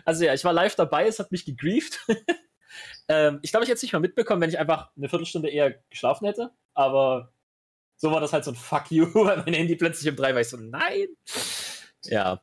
[0.05, 1.99] also ja, ich war live dabei, es hat mich gegrieft.
[3.09, 5.79] Ähm, ich glaube, ich hätte es nicht mal mitbekommen, wenn ich einfach eine Viertelstunde eher
[5.89, 6.51] geschlafen hätte.
[6.75, 7.33] Aber
[7.97, 10.43] so war das halt so ein Fuck you, weil mein Handy plötzlich um drei war.
[10.43, 11.09] Ich so, nein.
[12.11, 12.41] Ja.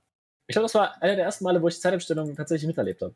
[0.48, 3.14] Ich glaube, das war einer der ersten Male, wo ich Zeitumstellung tatsächlich miterlebt habe.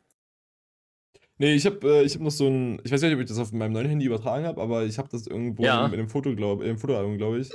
[1.38, 3.38] Nee, ich habe äh, ich hab noch so ein, ich weiß nicht, ob ich das
[3.40, 5.86] auf meinem neuen Handy übertragen habe, aber ich habe das irgendwo Ja.
[5.86, 7.52] in, in einem Foto, glaube im Fotoalbum, glaube ich.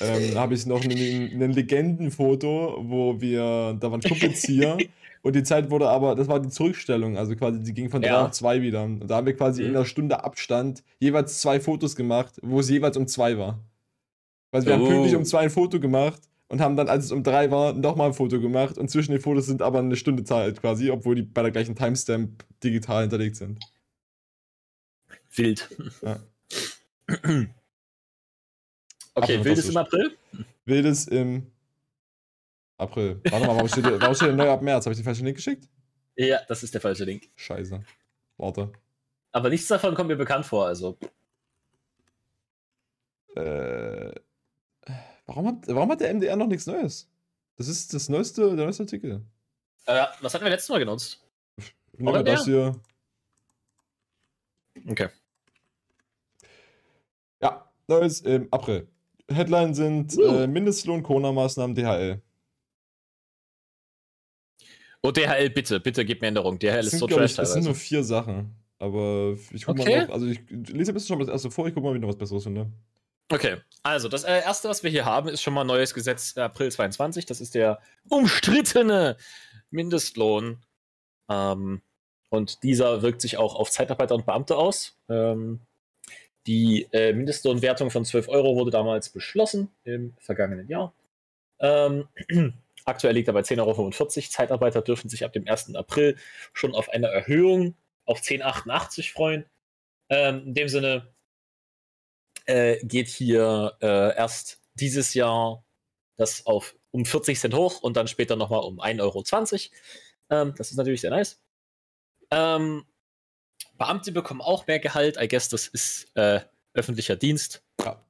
[0.00, 4.78] Ähm, habe ich noch ein, Legendenfoto, wo wir, da waren Kumpels hier
[5.22, 8.08] und die Zeit wurde aber, das war die Zurückstellung, also quasi die ging von 3
[8.08, 8.24] Ja.
[8.24, 8.84] auf 2 wieder.
[8.84, 9.68] Und da haben wir quasi Mhm.
[9.68, 13.58] in einer Stunde Abstand jeweils zwei Fotos gemacht, wo es jeweils um 2 war.
[14.50, 14.88] Also wir haben Oh.
[14.88, 18.08] pünktlich um 2 ein Foto gemacht und haben dann, als es um 3 war, nochmal
[18.08, 21.22] ein Foto gemacht und zwischen den Fotos sind aber eine Stunde Zeit quasi, obwohl die
[21.22, 23.60] bei der gleichen Timestamp digital hinterlegt sind.
[25.32, 25.68] Wild.
[26.02, 26.18] Ja.
[27.08, 27.46] okay,
[29.14, 29.74] Absolut wild ist fantastisch.
[29.74, 30.16] im April?
[30.64, 31.46] Wildes im
[32.78, 33.20] April.
[33.30, 34.86] Warte mal, warum steht, warum steht hier neu ab März?
[34.86, 35.68] Habe ich den falschen Link geschickt?
[36.16, 37.28] Ja, das ist der falsche Link.
[37.36, 37.80] Scheiße.
[38.38, 38.72] Warte.
[39.30, 40.98] Aber nichts davon kommt mir bekannt vor, also.
[43.36, 44.12] Äh,
[45.36, 47.08] warum, hat, warum hat der MDR noch nichts Neues?
[47.56, 49.22] Das ist das neueste, der neueste Artikel.
[49.86, 51.22] Äh, was hatten wir letztes Mal genutzt?
[51.96, 52.34] Nehmen wir der?
[52.34, 52.80] das hier.
[54.88, 55.08] Okay.
[57.42, 58.88] Ja, Neues im April.
[59.28, 60.22] Headline sind Uh.
[60.22, 62.20] äh, Mindestlohn, Corona-Maßnahmen, DHL.
[65.02, 66.58] Oh, DHL, bitte, bitte gib mir Änderung.
[66.58, 68.54] DHL ist so trash ich, das sind nur vier Sachen.
[68.78, 69.98] Aber ich guck Okay.
[69.98, 70.14] mal noch.
[70.14, 72.00] Also ich lese ein bisschen schon mal das erste vor, ich guck mal, ob ich
[72.00, 72.70] noch was Besseres finde.
[73.32, 76.40] Okay, also das äh, erste, was wir hier haben, ist schon mal neues Gesetz äh,
[76.40, 77.26] April 22.
[77.26, 79.16] Das ist der umstrittene
[79.70, 80.64] Mindestlohn.
[81.30, 81.80] Ähm,
[82.28, 84.98] und dieser wirkt sich auch auf Zeitarbeiter und Beamte aus.
[85.08, 85.60] Ähm,
[86.48, 90.92] die äh, Mindestlohnwertung von 12 Euro wurde damals beschlossen im vergangenen Jahr.
[91.60, 92.08] Ähm,
[92.84, 93.90] aktuell liegt er bei 10,45 Euro.
[94.28, 95.76] Zeitarbeiter dürfen sich ab dem 1.
[95.76, 96.16] April
[96.52, 99.44] schon auf eine Erhöhung auf 10,88 freuen.
[100.08, 101.06] Ähm, in dem Sinne,
[102.50, 105.64] äh, geht hier äh, erst dieses Jahr
[106.16, 109.24] das auf um 40 Cent hoch und dann später nochmal um 1,20 Euro.
[110.30, 111.40] Ähm, das ist natürlich sehr nice.
[112.30, 112.84] Ähm,
[113.78, 115.16] Beamte bekommen auch mehr Gehalt.
[115.20, 116.40] I guess das ist äh,
[116.74, 117.62] öffentlicher Dienst.
[117.80, 118.04] Ja.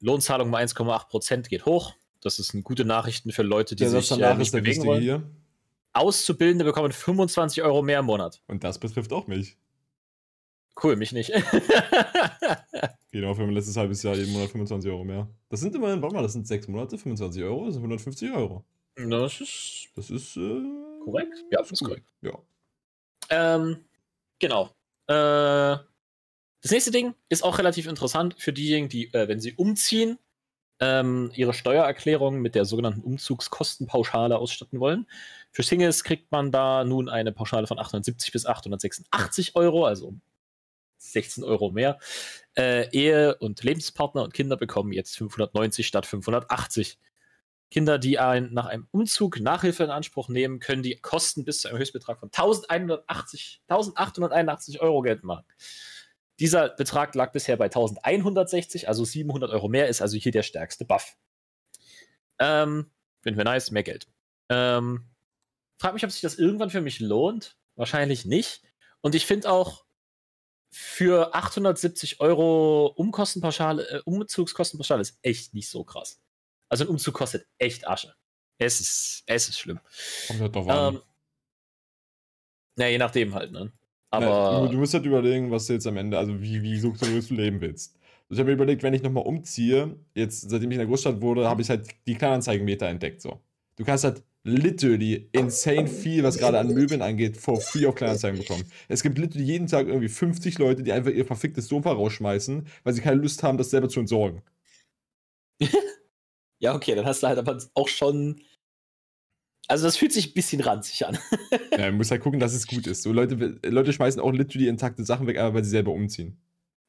[0.00, 1.94] Lohnzahlung um 1,8 Prozent geht hoch.
[2.20, 5.02] Das ist eine gute Nachrichten für Leute, die Satz sich äh, nicht bewegen wollen.
[5.02, 5.22] hier.
[5.92, 8.42] Auszubildende bekommen 25 Euro mehr im Monat.
[8.48, 9.56] Und das betrifft auch mich.
[10.82, 11.32] Cool, mich nicht.
[13.14, 15.28] Genau, für mein letztes halbes Jahr jeden Monat 25 Euro mehr.
[15.48, 18.64] Das sind immerhin, warte mal, das sind sechs Monate, 25 Euro, das sind 150 Euro.
[18.96, 20.62] das ist Das ist äh,
[21.04, 21.44] korrekt.
[21.52, 22.12] Ja, das ist korrekt.
[22.22, 22.36] Ja.
[23.30, 23.84] Ähm,
[24.40, 24.70] genau.
[25.06, 25.78] Äh,
[26.60, 30.18] das nächste Ding ist auch relativ interessant für diejenigen, die, äh, wenn sie umziehen,
[30.80, 35.06] ähm, ihre Steuererklärung mit der sogenannten Umzugskostenpauschale ausstatten wollen.
[35.52, 40.14] Für Singles kriegt man da nun eine Pauschale von 870 bis 886 Euro, also
[41.12, 41.98] 16 Euro mehr.
[42.56, 46.98] Äh, Ehe und Lebenspartner und Kinder bekommen jetzt 590 statt 580.
[47.70, 51.68] Kinder, die ein, nach einem Umzug Nachhilfe in Anspruch nehmen, können die Kosten bis zu
[51.68, 55.44] einem Höchstbetrag von 1180, 1881 Euro geltend machen.
[56.40, 60.84] Dieser Betrag lag bisher bei 1160, also 700 Euro mehr, ist also hier der stärkste
[60.84, 61.16] Buff.
[62.38, 62.90] Ähm,
[63.22, 64.06] finden wir nice, mehr Geld.
[64.48, 65.06] Ähm,
[65.78, 67.56] frag mich, ob sich das irgendwann für mich lohnt.
[67.76, 68.62] Wahrscheinlich nicht.
[69.00, 69.83] Und ich finde auch,
[70.74, 76.20] für 870 Euro Umkostenpauschale, äh, Umzugskostenpauschale ist echt nicht so krass.
[76.68, 78.12] Also ein Umzug kostet echt Asche.
[78.58, 79.78] Es ist, es ist schlimm.
[80.26, 80.94] Kommt halt drauf an.
[80.94, 81.02] Ähm,
[82.76, 83.72] ja, je nachdem halt, ne?
[84.10, 84.66] Aber.
[84.66, 87.34] Du, du, musst halt überlegen, was du jetzt am Ende, also wie, wie luxuriös du
[87.34, 87.96] leben willst.
[88.28, 91.20] Also ich habe mir überlegt, wenn ich nochmal umziehe, jetzt seitdem ich in der Großstadt
[91.20, 93.22] wurde, habe ich halt die Kleinanzeigenmeter entdeckt.
[93.22, 93.40] So.
[93.76, 98.38] Du kannst halt literally insane viel, was gerade an Möbeln angeht, for free auf Kleinanzeigen
[98.38, 98.64] bekommen.
[98.88, 102.92] Es gibt literally jeden Tag irgendwie 50 Leute, die einfach ihr verficktes Sofa rausschmeißen, weil
[102.92, 104.42] sie keine Lust haben, das selber zu entsorgen.
[106.58, 108.42] ja, okay, dann hast du halt aber auch schon.
[109.66, 111.18] Also, das fühlt sich ein bisschen ranzig an.
[111.72, 113.02] ja, man muss halt gucken, dass es gut ist.
[113.02, 116.36] So Leute, Leute schmeißen auch literally intakte Sachen weg, einfach weil sie selber umziehen.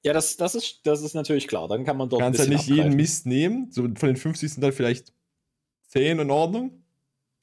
[0.03, 1.69] Ja, das, das, ist, das ist natürlich klar.
[1.69, 2.21] Dann kann man dort.
[2.21, 2.83] Du kannst halt nicht abgreifen.
[2.83, 3.71] jeden Mist nehmen.
[3.71, 5.13] So von den 50 sind dann vielleicht
[5.87, 6.84] 10 in Ordnung.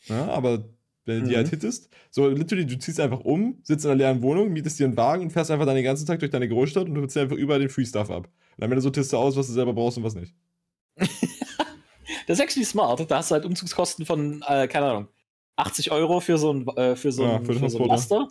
[0.07, 0.65] Ja, aber
[1.05, 1.29] wenn du mhm.
[1.31, 4.79] die halt hittest, so literally, du ziehst einfach um, sitzt in einer leeren Wohnung, mietest
[4.79, 7.07] dir einen Wagen und fährst einfach dann den ganzen Tag durch deine Großstadt und du
[7.07, 8.29] dir einfach überall den Free Stuff ab.
[8.57, 10.35] Und am Ende sortierst du aus, was du selber brauchst und was nicht.
[10.97, 13.11] das ist actually smart.
[13.11, 15.09] Da hast du halt Umzugskosten von, äh, keine Ahnung,
[15.57, 18.29] 80 Euro für so ein, äh, für so ja, ein, für für so ein Laster.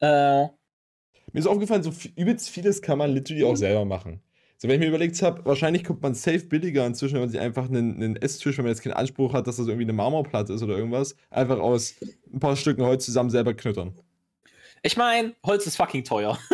[0.00, 0.42] Äh,
[1.32, 4.20] Mir ist aufgefallen, so übelst vieles kann man literally auch selber machen.
[4.58, 7.40] So, wenn ich mir überlegt habe, wahrscheinlich kommt man safe billiger inzwischen, wenn man sich
[7.40, 10.54] einfach einen, einen Esstisch, wenn man jetzt keinen Anspruch hat, dass das irgendwie eine Marmorplatte
[10.54, 11.94] ist oder irgendwas, einfach aus
[12.32, 13.94] ein paar Stücken Holz zusammen selber knüttern.
[14.82, 16.38] Ich meine, Holz ist fucking teuer.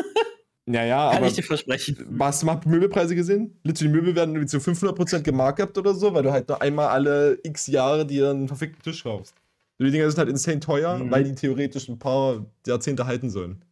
[0.67, 1.27] Ja, ja, Kann aber.
[1.27, 2.17] ich dir versprechen.
[2.21, 3.59] Hast du mal Möbelpreise gesehen?
[3.65, 7.39] Literally, Möbel werden irgendwie zu 500% gemarkupt oder so, weil du halt nur einmal alle
[7.43, 9.35] x Jahre dir einen verfickten Tisch kaufst.
[9.81, 11.11] Die Dinger sind halt insane teuer, mhm.
[11.11, 13.65] weil die theoretisch ein paar Jahrzehnte halten sollen.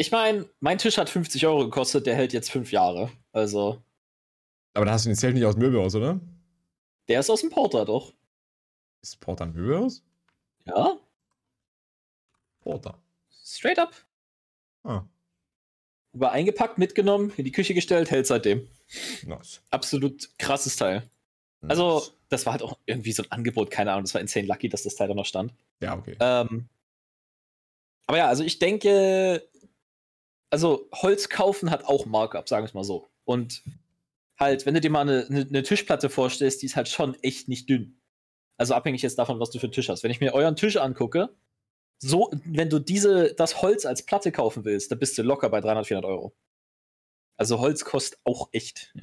[0.00, 3.12] Ich meine, mein Tisch hat 50 Euro gekostet, der hält jetzt 5 Jahre.
[3.32, 3.82] Also.
[4.72, 6.18] Aber da hast du den Zelt nicht aus Möbel aus, oder?
[7.06, 8.14] Der ist aus dem Porter, doch.
[9.02, 10.02] Ist Porter ein Möbel aus?
[10.64, 10.96] Ja.
[12.60, 12.98] Porter.
[13.44, 13.92] Straight up.
[14.84, 15.02] Ah.
[16.14, 18.66] War eingepackt, mitgenommen, in die Küche gestellt, hält seitdem.
[19.26, 19.60] Nice.
[19.68, 21.10] Absolut krasses Teil.
[21.60, 21.72] Nice.
[21.72, 24.70] Also, das war halt auch irgendwie so ein Angebot, keine Ahnung, das war insane lucky,
[24.70, 25.52] dass das Teil da noch stand.
[25.80, 26.16] Ja, okay.
[26.20, 26.70] Ähm,
[28.06, 29.48] aber ja, also ich denke,
[30.50, 33.08] also Holz kaufen hat auch Markup, sagen wir es mal so.
[33.24, 33.62] Und
[34.38, 37.48] halt, wenn du dir mal eine, eine, eine, Tischplatte vorstellst, die ist halt schon echt
[37.48, 38.00] nicht dünn.
[38.56, 40.02] Also abhängig jetzt davon, was du für einen Tisch hast.
[40.02, 41.30] Wenn ich mir euren Tisch angucke,
[42.02, 45.60] so, wenn du diese, das Holz als Platte kaufen willst, dann bist du locker bei
[45.60, 46.34] 300, 400 Euro.
[47.36, 48.94] Also Holz kostet auch echt.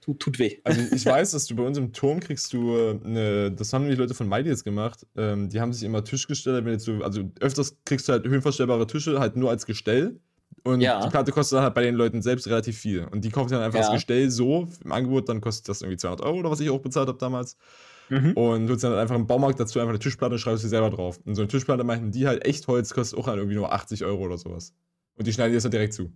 [0.00, 0.60] Tut, tut weh.
[0.64, 3.94] Also ich weiß, dass du bei uns im Turm kriegst du eine, das haben die
[3.94, 7.30] Leute von Mighty jetzt gemacht, ähm, die haben sich immer Tischgestelle, wenn jetzt so, also
[7.40, 10.20] öfters kriegst du halt höhenverstellbare Tische, halt nur als Gestell.
[10.64, 11.00] Und ja.
[11.00, 13.06] die Platte kostet dann halt bei den Leuten selbst relativ viel.
[13.10, 13.84] Und die kaufen dann einfach ja.
[13.84, 16.80] das Gestell so im Angebot, dann kostet das irgendwie 200 Euro oder was ich auch
[16.80, 17.58] bezahlt habe damals.
[18.08, 18.32] Mhm.
[18.32, 20.68] Und du holst dann halt einfach im Baumarkt dazu einfach eine Tischplatte und schreibst sie
[20.68, 21.20] selber drauf.
[21.24, 24.04] Und so eine Tischplatte meinten die halt echt Holz, kostet auch halt irgendwie nur 80
[24.04, 24.74] Euro oder sowas.
[25.16, 26.10] Und die schneiden dir das dann direkt zu.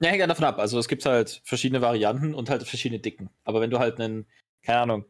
[0.00, 0.58] Ja, hängt ja davon ab.
[0.58, 3.30] Also es gibt halt verschiedene Varianten und halt verschiedene Dicken.
[3.44, 4.26] Aber wenn du halt einen,
[4.62, 5.04] keine Ahnung,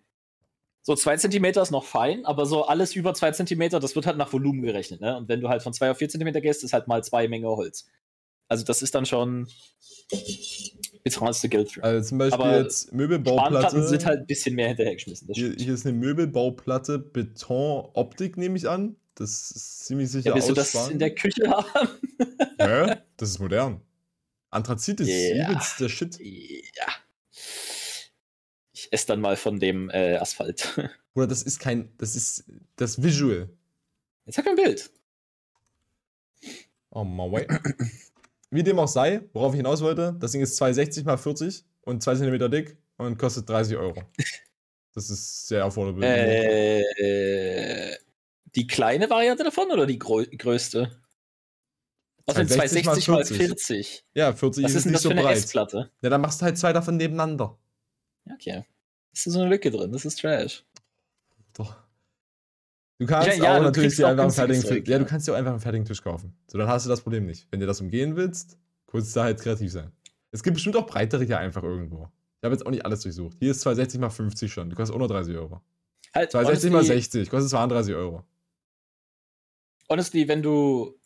[0.87, 4.17] so zwei Zentimeter ist noch fein, aber so alles über zwei Zentimeter, das wird halt
[4.17, 5.01] nach Volumen gerechnet.
[5.01, 5.17] Ne?
[5.17, 7.49] Und wenn du halt von zwei auf vier Zentimeter gehst, ist halt mal zwei Menge
[7.49, 7.89] Holz.
[8.47, 9.49] Also das ist dann schon
[11.03, 11.83] bezahlst Geld für.
[11.83, 13.83] Also zum Beispiel aber jetzt Möbelbauplatte.
[13.83, 15.27] sind halt ein bisschen mehr hinterhergeschmissen.
[15.33, 18.95] Hier, hier, ist eine Möbelbauplatte, Beton-Optik nehme ich an.
[19.17, 21.89] Das ist ziemlich sicher ja, willst du das in der Küche haben?
[22.61, 22.95] Hä?
[23.17, 23.81] Das ist modern.
[24.51, 25.61] Anthrazit ist yeah.
[25.81, 26.21] der Shit.
[26.21, 27.06] Ja ich
[28.93, 30.79] esse dann mal von dem äh, Asphalt.
[31.15, 32.45] Oder das ist kein, das ist
[32.77, 33.49] das Visual.
[34.25, 34.91] Jetzt hat kein Bild.
[36.91, 37.47] Oh my way.
[38.51, 42.03] Wie dem auch sei, worauf ich hinaus wollte, das Ding ist 260 x 40 und
[42.03, 44.03] 2 cm dick und kostet 30 Euro.
[44.95, 46.07] Das ist sehr affordable.
[46.07, 47.97] Äh,
[48.55, 50.91] die kleine Variante davon oder die größte?
[52.27, 53.37] Also 260 mal 40.
[53.37, 54.05] 40.
[54.15, 55.37] Ja, 40 Was ist, ist denn das so für eine breit.
[55.37, 55.91] Essplatte?
[56.01, 57.59] Ja, dann machst du halt zwei davon nebeneinander.
[58.33, 58.65] Okay.
[59.17, 59.93] Ist so eine Lücke drin?
[59.93, 60.65] Das ist Trash.
[61.55, 61.75] Doch.
[62.99, 64.89] Du kannst ja, ja, auch natürlich dir einfach einen fertigen Tisch.
[64.89, 66.37] Ja, du kannst dir auch einfach einen fertigen Tisch kaufen.
[66.47, 67.47] So, dann hast du das Problem nicht.
[67.51, 69.91] Wenn du das umgehen willst, kurz da halt kreativ sein.
[70.33, 72.11] Es gibt bestimmt auch breitere hier einfach irgendwo.
[72.41, 73.39] Ich habe jetzt auch nicht alles durchsucht.
[73.39, 74.69] Hier ist 260 mal 50 schon.
[74.69, 75.63] Du kostet auch nur 30 Euro.
[76.15, 78.25] Halt, 260 mal 60, kostet 32 Euro.
[79.89, 80.99] Honestly, wenn du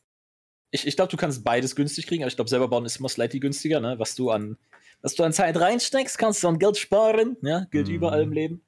[0.71, 3.09] Ich, ich glaube, du kannst beides günstig kriegen, aber ich glaube, selber bauen ist immer
[3.09, 3.99] slightly günstiger, ne?
[3.99, 4.57] Was du an,
[5.03, 7.95] was du an Zeit reinsteckst, kannst du an Geld sparen, ja, gilt mhm.
[7.95, 8.63] überall im Leben.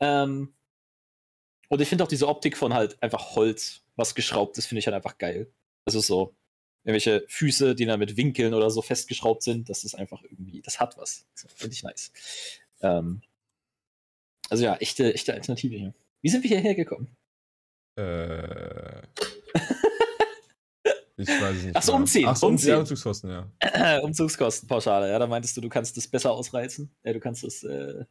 [0.00, 0.54] Ähm,
[1.68, 4.86] und ich finde auch diese Optik von halt einfach Holz, was geschraubt ist, finde ich
[4.86, 5.52] halt einfach geil.
[5.84, 6.34] Also so,
[6.84, 10.80] irgendwelche Füße, die dann mit Winkeln oder so festgeschraubt sind, das ist einfach irgendwie, das
[10.80, 11.26] hat was.
[11.54, 12.12] Finde ich nice.
[12.80, 13.22] Ähm,
[14.48, 15.94] also ja, echte, echte Alternative hier.
[16.22, 17.16] Wie sind wir hierher gekommen?
[17.96, 19.02] Äh.
[21.28, 21.76] ich weiß es nicht.
[21.76, 22.26] Achso, umziehen.
[22.26, 22.70] Achso, umziehen.
[22.70, 24.00] Ja, Umzugskosten, ja.
[24.02, 25.18] Umzugskostenpauschale, ja.
[25.18, 26.94] Da meintest du, du kannst es besser ausreizen.
[27.04, 28.04] Ja, du kannst es äh,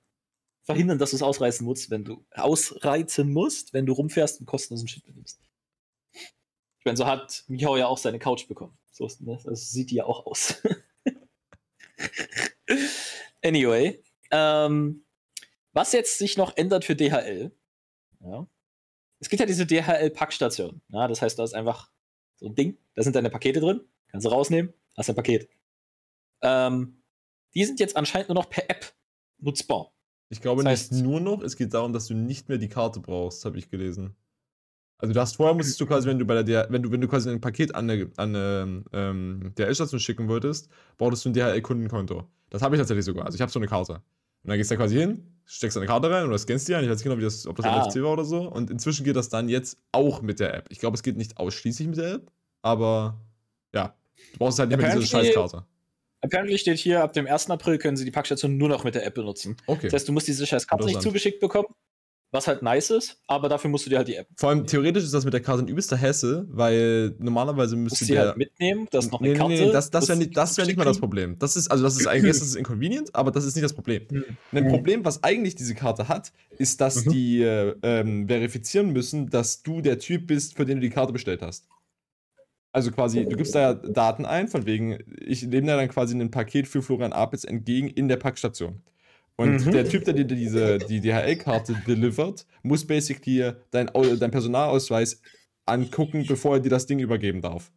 [0.63, 4.88] verhindern, dass du es ausreizen musst, wenn du ausreizen musst, wenn du rumfährst und kostenlosen
[4.88, 5.41] Shit benimmst.
[6.13, 8.78] Ich meine, so hat Michao ja auch seine Couch bekommen.
[8.91, 9.34] So ne?
[9.34, 10.62] also sieht die ja auch aus.
[13.43, 15.06] anyway, ähm,
[15.74, 17.52] was jetzt sich noch ändert für DHL,
[18.22, 18.48] ja,
[19.19, 20.82] es gibt ja diese DHL-Packstation.
[20.89, 21.91] Ja, das heißt, da ist einfach
[22.39, 25.49] so ein Ding, da sind deine Pakete drin, kannst du rausnehmen, hast ein Paket.
[26.41, 27.02] Ähm,
[27.54, 28.93] die sind jetzt anscheinend nur noch per App
[29.39, 29.91] nutzbar.
[30.30, 32.69] Ich glaube das heißt, nicht nur noch, es geht darum, dass du nicht mehr die
[32.69, 34.15] Karte brauchst, habe ich gelesen.
[34.97, 37.08] Also du hast vorher musstest du quasi, wenn du bei der wenn du, wenn du
[37.08, 41.34] quasi ein Paket an der an ähm, ähm der station schicken wolltest, brauchtest du ein
[41.34, 42.25] DHL-Kundenkonto.
[42.49, 43.25] Das habe ich tatsächlich sogar.
[43.25, 44.02] Also ich habe so eine Karte.
[44.43, 46.84] Und dann gehst du da quasi hin, steckst deine Karte rein oder scannst die ein.
[46.84, 47.86] Ich weiß nicht genau, wie das, ob das ah.
[47.86, 48.49] NFC war oder so.
[48.49, 50.67] Und inzwischen geht das dann jetzt auch mit der App.
[50.69, 53.19] Ich glaube, es geht nicht ausschließlich mit der App, aber
[53.73, 53.95] ja,
[54.34, 55.65] du brauchst halt nicht mehr diese Scheißkarte.
[56.21, 57.49] Apparently steht hier, ab dem 1.
[57.49, 59.56] April können sie die Packstation nur noch mit der App benutzen.
[59.67, 59.88] Okay.
[59.88, 61.67] Das heißt, du musst diese Scheißkarte nicht zugeschickt bekommen
[62.32, 64.28] was halt nice ist, aber dafür musst du dir halt die App.
[64.36, 68.13] Vor allem theoretisch ist das mit der Karte ein übelster Hesse, weil normalerweise müsste du
[68.13, 69.54] die halt mitnehmen, das ist noch eine nee, Karte.
[69.54, 71.38] Nee, nee, das, das wäre nicht, wär nicht mal das Problem.
[71.39, 74.04] Das ist, also das ist eigentlich das ist inconvenient, aber das ist nicht das Problem.
[74.12, 74.26] Mhm.
[74.52, 74.70] Ein mhm.
[74.70, 77.12] Problem, was eigentlich diese Karte hat, ist, dass mhm.
[77.12, 81.13] die äh, ähm, verifizieren müssen, dass du der Typ bist, für den du die Karte
[81.13, 81.68] bestellt hast.
[82.72, 86.15] Also quasi, du gibst da ja Daten ein, von wegen, ich nehme da dann quasi
[86.15, 88.84] ein Paket für Florian Apitz entgegen in der Packstation.
[89.39, 89.71] Und mhm.
[89.71, 95.21] der Typ, der dir diese, die DHL-Karte delivert, muss basically dein, dein Personalausweis
[95.65, 97.71] angucken, bevor er dir das Ding übergeben darf.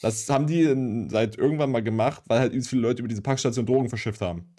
[0.00, 3.88] Das haben die seit irgendwann mal gemacht, weil halt viele Leute über diese Packstation Drogen
[3.88, 4.52] verschifft haben.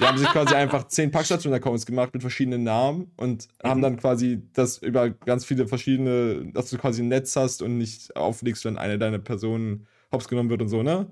[0.00, 3.68] Die haben sich quasi einfach zehn Packstation-Accounts gemacht mit verschiedenen Namen und mhm.
[3.68, 7.76] haben dann quasi das über ganz viele verschiedene, dass du quasi ein Netz hast und
[7.76, 11.00] nicht auflegst, wenn eine deiner Personen hops genommen wird und so, ne?
[11.00, 11.08] Und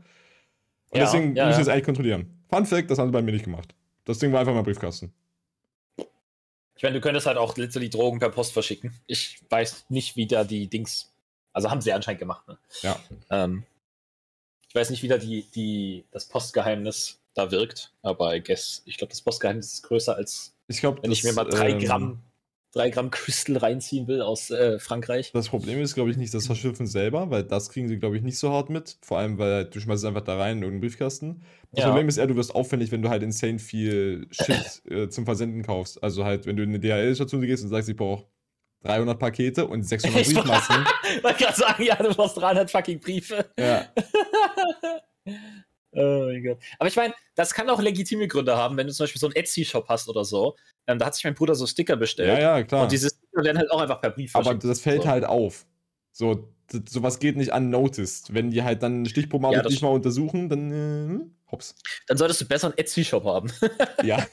[0.95, 2.31] ja, deswegen ja, müssen wir es eigentlich kontrollieren.
[2.49, 3.75] Fun Fact, das haben sie bei mir nicht gemacht.
[4.05, 5.13] Das Ding war einfach mal Briefkasten.
[6.77, 8.99] Ich meine, du könntest halt auch literally Drogen per Post verschicken.
[9.07, 11.13] Ich weiß nicht, wie da die Dings.
[11.53, 12.59] Also haben sie anscheinend gemacht, ne?
[12.83, 12.99] Ja.
[13.31, 13.65] Ähm,
[14.69, 18.99] ich weiß nicht, wie da die, die, das Postgeheimnis da wirkt, aber I guess, ich
[18.99, 22.23] glaube, das Postgeheimnis ist größer als ich glaub, wenn ich mir mal drei ähm, Gramm
[22.75, 25.31] 3 Gramm Crystal reinziehen will aus äh, Frankreich.
[25.33, 28.23] Das Problem ist, glaube ich, nicht das Verschiffen selber, weil das kriegen sie, glaube ich,
[28.23, 28.99] nicht so hart mit.
[29.01, 31.43] Vor allem, weil du schmeißt es einfach da rein in irgendeinen Briefkasten.
[31.71, 31.89] Das ja.
[31.89, 35.63] Problem ist eher, du wirst aufwendig, wenn du halt insane viel Shit äh, zum Versenden
[35.63, 36.03] kaufst.
[36.03, 38.27] Also halt, wenn du in eine DHL-Station gehst und sagst, ich brauche
[38.83, 40.85] 300 Pakete und 600 Briefmassen.
[41.17, 43.47] Ich wollte gerade sagen, ja, du brauchst 300 fucking Briefe.
[43.59, 43.87] Ja.
[45.97, 46.59] Oh mein Gott.
[46.79, 49.37] Aber ich meine, das kann auch legitime Gründe haben, wenn du zum Beispiel so einen
[49.37, 50.57] Etsy-Shop hast oder so.
[50.87, 52.29] Ähm, da hat sich mein Bruder so Sticker bestellt.
[52.29, 52.83] Ja, ja, klar.
[52.85, 55.09] Und diese Sticker werden halt auch einfach per Brief Aber das fällt so.
[55.09, 55.67] halt auf.
[56.13, 56.49] So,
[56.89, 58.35] sowas geht nicht unnoticed.
[58.35, 61.75] Wenn die halt dann eine Stichprobe ja, nicht mal untersuchen, dann äh, hm, hops.
[62.07, 63.51] Dann solltest du besser einen Etsy-Shop haben.
[64.03, 64.25] ja.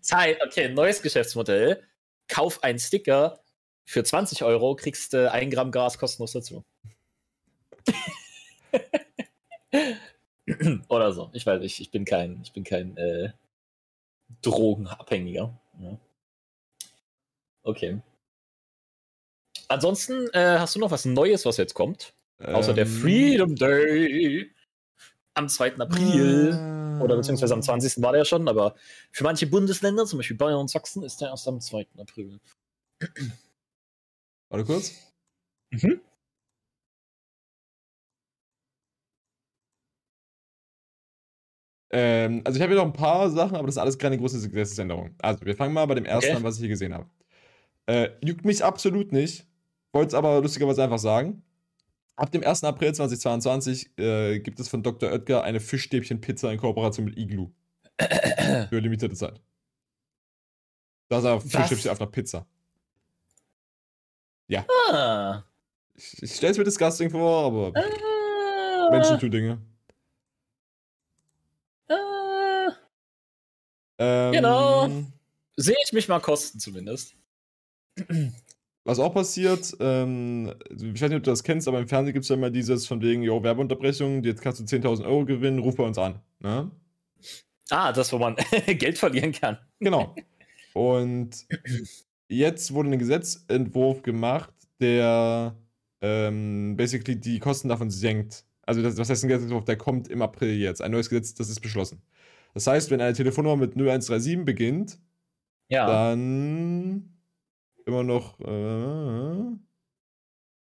[0.00, 1.82] Zeit, okay, neues Geschäftsmodell.
[2.28, 3.40] Kauf einen Sticker
[3.84, 6.64] für 20 Euro, kriegst äh, ein Gramm Gas kostenlos dazu.
[10.88, 11.30] Oder so.
[11.32, 13.30] Ich weiß nicht, ich bin kein, ich bin kein äh,
[14.42, 15.58] Drogenabhängiger.
[15.80, 15.98] Ja.
[17.62, 18.00] Okay.
[19.68, 22.14] Ansonsten äh, hast du noch was Neues, was jetzt kommt?
[22.40, 22.92] Ähm, Außer der ähm.
[22.92, 24.50] Freedom Day
[25.34, 25.76] am 2.
[25.76, 26.52] April.
[26.52, 28.02] Äh, oder beziehungsweise am 20.
[28.02, 28.74] war der schon, aber
[29.10, 31.86] für manche Bundesländer, zum Beispiel Bayern und Sachsen, ist der erst am 2.
[31.98, 32.40] April.
[34.50, 34.92] Warte kurz.
[35.70, 36.00] Mhm.
[41.92, 44.48] Ähm, also ich habe hier noch ein paar Sachen, aber das ist alles keine große
[44.48, 45.14] Gesetzesänderung.
[45.18, 46.36] Also wir fangen mal bei dem ersten okay.
[46.36, 47.06] an, was ich hier gesehen habe.
[47.86, 49.46] Äh, juckt mich absolut nicht,
[49.92, 51.42] wollte es aber lustigerweise einfach sagen.
[52.14, 52.64] Ab dem 1.
[52.64, 55.10] April 2022 äh, gibt es von Dr.
[55.10, 57.50] Oetker eine Fischstäbchen-Pizza in Kooperation mit Iglu.
[58.68, 59.40] Für limitierte Zeit.
[61.08, 62.46] Das ist einfach Fischstäbchen auf einer Pizza.
[64.46, 64.64] Ja.
[64.90, 65.44] Ah.
[65.94, 68.90] Ich, ich stelle es mir disgusting vor, aber ah.
[68.90, 69.58] Menschen tun Dinge.
[74.00, 74.88] Ähm, genau.
[75.56, 77.14] Sehe ich mich mal kosten zumindest.
[78.84, 82.24] was auch passiert, ähm, ich weiß nicht, ob du das kennst, aber im Fernsehen gibt
[82.24, 85.76] es ja immer dieses von wegen, jo, Werbeunterbrechung, jetzt kannst du 10.000 Euro gewinnen, ruf
[85.76, 86.18] bei uns an.
[86.40, 86.70] Ne?
[87.68, 88.36] Ah, das, wo man
[88.66, 89.58] Geld verlieren kann.
[89.80, 90.14] Genau.
[90.72, 91.46] Und
[92.28, 95.56] jetzt wurde ein Gesetzentwurf gemacht, der
[96.00, 98.44] ähm, basically die Kosten davon senkt.
[98.62, 99.64] Also, das, was heißt ein Gesetzentwurf?
[99.64, 100.80] Der kommt im April jetzt.
[100.80, 102.02] Ein neues Gesetz, das ist beschlossen.
[102.54, 104.98] Das heißt, wenn eine Telefonnummer mit 0137 beginnt,
[105.68, 105.86] ja.
[105.86, 107.16] dann
[107.86, 109.56] immer noch äh,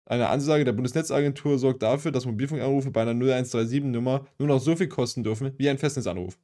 [0.06, 4.88] eine Ansage der Bundesnetzagentur sorgt dafür, dass Mobilfunkanrufe bei einer 0137-Nummer nur noch so viel
[4.88, 6.38] kosten dürfen wie ein Festnetzanruf.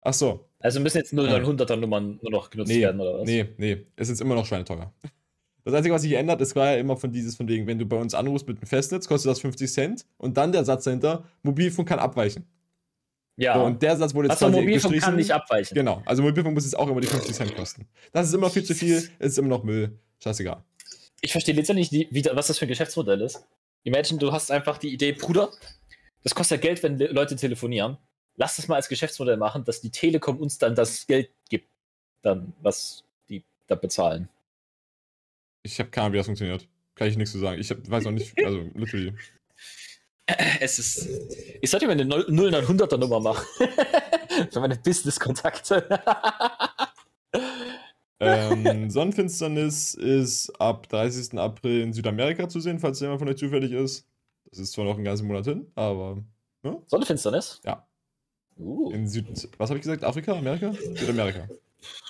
[0.00, 0.48] Ach so.
[0.60, 3.26] Also müssen jetzt 0900er Nummern nur noch genutzt nee, werden, oder was?
[3.26, 3.86] Nee, nee.
[3.96, 4.92] Es ist immer noch schweineteuer.
[5.64, 7.84] Das Einzige, was sich ändert, ist war ja immer von dieses, von wegen, wenn du
[7.84, 11.24] bei uns anrufst mit einem Festnetz, kostet das 50 Cent und dann der Satz dahinter,
[11.42, 12.46] Mobilfunk kann abweichen.
[13.38, 13.54] Ja.
[13.54, 15.00] So, und der Satz wurde jetzt also quasi Mobilfunk gestrichen.
[15.00, 15.74] kann nicht abweichen.
[15.74, 16.02] Genau.
[16.04, 17.86] Also Mobilfunk muss jetzt auch immer die 50 Cent kosten.
[18.12, 19.96] Das ist immer noch viel zu viel, es ist immer noch Müll.
[20.22, 20.64] Scheißegal.
[21.20, 23.46] Ich verstehe letztendlich nicht, wie, was das für ein Geschäftsmodell ist.
[23.84, 25.50] Imagine, du hast einfach die Idee, Bruder,
[26.24, 27.96] das kostet ja Geld, wenn Leute telefonieren.
[28.34, 31.68] Lass das mal als Geschäftsmodell machen, dass die Telekom uns dann das Geld gibt,
[32.22, 34.28] dann, was die da bezahlen.
[35.62, 36.66] Ich habe keine Ahnung, wie das funktioniert.
[36.96, 37.60] Kann ich nichts zu sagen.
[37.60, 39.14] Ich hab, weiß auch nicht, also literally.
[40.60, 41.08] Es ist.
[41.60, 43.46] Ich sollte mir eine 0900er Nummer machen.
[44.50, 45.88] Für meine Business-Kontakte.
[48.20, 51.38] ähm, Sonnenfinsternis ist ab 30.
[51.38, 54.06] April in Südamerika zu sehen, falls jemand von euch zufällig ist.
[54.50, 56.22] Das ist zwar noch einen ganzen Monat hin, aber.
[56.62, 56.82] Ne?
[56.86, 57.60] Sonnenfinsternis?
[57.64, 57.86] Ja.
[58.58, 58.90] Uh.
[58.90, 59.48] In Süd.
[59.56, 60.04] Was habe ich gesagt?
[60.04, 60.36] Afrika?
[60.36, 60.72] Amerika?
[60.72, 61.48] Südamerika.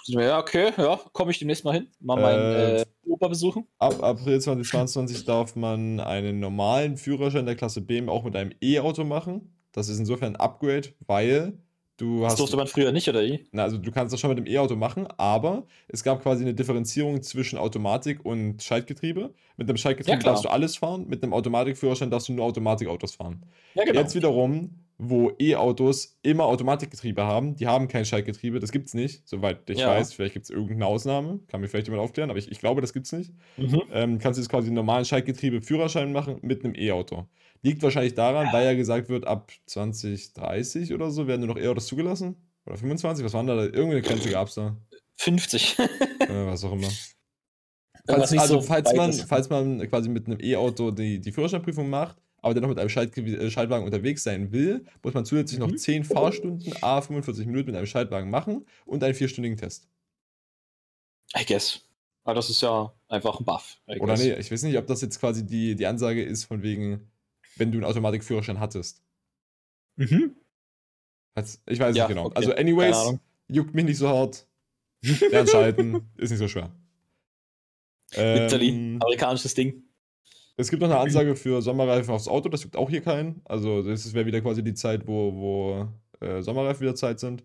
[0.07, 1.89] Ja, okay, ja, komme ich demnächst mal hin.
[2.01, 3.66] Mal meinen äh, äh, Opa besuchen.
[3.79, 9.05] Ab April 2022 darf man einen normalen Führerschein der Klasse B auch mit einem E-Auto
[9.05, 9.55] machen.
[9.73, 11.59] Das ist insofern ein Upgrade, weil
[11.99, 12.33] du hast.
[12.33, 13.47] Das durfte man früher nicht, oder wie?
[13.53, 16.55] Na, also du kannst das schon mit dem E-Auto machen, aber es gab quasi eine
[16.55, 19.35] Differenzierung zwischen Automatik und Schaltgetriebe.
[19.57, 23.14] Mit einem Schaltgetriebe ja, darfst du alles fahren, mit einem Automatikführerschein darfst du nur Automatikautos
[23.16, 23.45] fahren.
[23.75, 24.01] Ja, genau.
[24.01, 27.55] Jetzt wiederum wo E-Autos immer Automatikgetriebe haben.
[27.55, 29.88] Die haben kein Schaltgetriebe, das gibt es nicht, soweit ich ja.
[29.88, 30.12] weiß.
[30.12, 32.92] Vielleicht gibt es irgendeine Ausnahme, kann mir vielleicht jemand aufklären, aber ich, ich glaube, das
[32.92, 33.32] gibt es nicht.
[33.57, 33.82] Mhm.
[33.92, 37.26] Ähm, kannst du jetzt quasi einen normalen Schaltgetriebe-Führerschein machen mit einem E-Auto.
[37.62, 38.53] Liegt wahrscheinlich daran, ja.
[38.53, 42.36] weil ja gesagt wird, ab 2030 oder so werden nur noch E-Autos zugelassen.
[42.66, 43.55] Oder 25, was waren da?
[43.55, 44.76] Irgendeine Grenze gab es da.
[45.16, 45.78] 50.
[45.78, 45.88] äh,
[46.28, 46.88] was auch immer.
[48.07, 52.16] Falls, also, so falls, man, falls man quasi mit einem E-Auto die, die Führerscheinprüfung macht,
[52.41, 55.66] aber dennoch mit einem Schalt äh, Schaltwagen unterwegs sein will, muss man zusätzlich mhm.
[55.66, 59.89] noch 10 Fahrstunden, a 45 Minuten mit einem Schaltwagen machen und einen vierstündigen Test.
[61.36, 61.80] I guess.
[62.24, 63.78] Aber das ist ja einfach ein Buff.
[63.86, 67.11] Oder nee, ich weiß nicht, ob das jetzt quasi die, die Ansage ist, von wegen,
[67.57, 69.03] wenn du einen Automatikführerschein hattest.
[69.97, 70.34] Mhm.
[71.66, 72.26] Ich weiß ja, nicht genau.
[72.26, 72.36] Okay.
[72.36, 73.14] Also, anyways,
[73.49, 74.47] juckt mich nicht so hart.
[75.30, 76.70] Lernen schalten, ist nicht so schwer.
[78.12, 79.88] Italy, ähm, amerikanisches Ding.
[80.61, 83.40] Es gibt noch eine Ansage für Sommerreifen aufs Auto, das gibt auch hier keinen.
[83.44, 85.88] Also, das wäre wieder quasi die Zeit, wo, wo
[86.20, 87.44] äh, Sommerreifen wieder Zeit sind.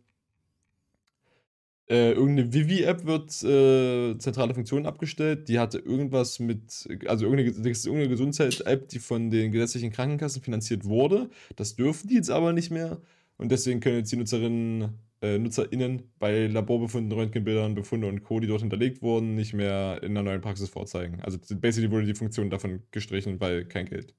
[1.87, 5.47] Äh, irgendeine Vivi-App wird äh, zentrale Funktionen abgestellt.
[5.47, 11.29] Die hatte irgendwas mit, also irgendeine, irgendeine Gesundheits-App, die von den gesetzlichen Krankenkassen finanziert wurde.
[11.55, 12.99] Das dürfen die jetzt aber nicht mehr.
[13.37, 18.47] Und deswegen können jetzt die Nutzerinnen äh, NutzerInnen bei Laborbefunden, Röntgenbildern, Befunde und Co., die
[18.47, 21.21] dort hinterlegt wurden, nicht mehr in der neuen Praxis vorzeigen.
[21.21, 24.13] Also basically wurde die Funktion davon gestrichen, weil kein Geld.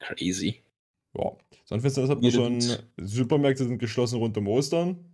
[0.00, 0.62] Crazy.
[1.14, 1.36] Ja.
[1.64, 2.60] Sonst das hat man schon,
[2.96, 5.04] Supermärkte sind geschlossen rund um Ostern.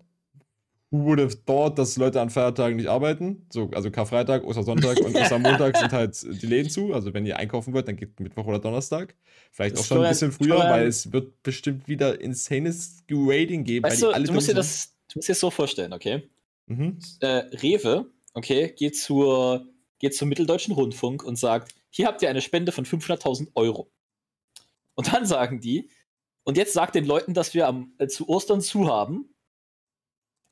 [0.94, 3.48] Who would have thought, dass Leute an Feiertagen nicht arbeiten?
[3.52, 6.94] So, also Karfreitag, Ostersonntag und Ostermontag sind halt die Läden zu.
[6.94, 9.16] Also wenn ihr einkaufen wollt, dann geht Mittwoch oder Donnerstag.
[9.50, 13.84] Vielleicht auch schon ein bisschen früher, weil es wird bestimmt wieder insanes Grading geben.
[13.84, 16.22] Weißt du, du musst dir das, du musst dir das so vorstellen, okay?
[16.66, 17.00] Mhm.
[17.18, 17.26] Äh,
[17.56, 19.66] Rewe, okay, geht zur,
[19.98, 23.90] geht zum Mitteldeutschen Rundfunk und sagt, hier habt ihr eine Spende von 500.000 Euro.
[24.94, 25.90] Und dann sagen die,
[26.44, 29.33] und jetzt sagt den Leuten, dass wir am, äh, zu Ostern zu haben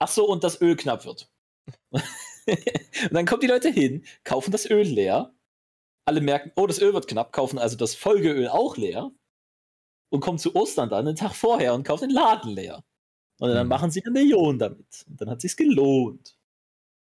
[0.03, 1.31] Ach so, und das Öl knapp wird.
[1.93, 5.33] und dann kommen die Leute hin, kaufen das Öl leer.
[6.09, 9.13] Alle merken, oh, das Öl wird knapp, kaufen also das Folgeöl auch leer.
[10.11, 12.83] Und kommen zu Ostern dann einen Tag vorher und kaufen den Laden leer.
[13.39, 13.69] Und dann mhm.
[13.69, 15.05] machen sie eine Million damit.
[15.09, 16.37] Und dann hat sich's gelohnt.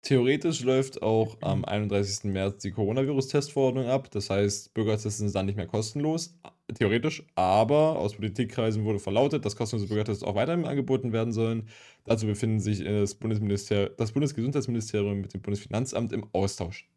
[0.02, 2.32] Theoretisch läuft auch am 31.
[2.32, 4.10] März die Coronavirus-Testverordnung ab.
[4.12, 6.34] Das heißt, Bürgertests sind dann nicht mehr kostenlos.
[6.74, 7.24] Theoretisch.
[7.36, 11.70] Aber aus Politikkreisen wurde verlautet, dass kostenlose Bürgertests auch weiterhin angeboten werden sollen.
[12.06, 16.90] Dazu befinden sich das, Bundesminister das Bundesgesundheitsministerium mit dem Bundesfinanzamt im Austausch.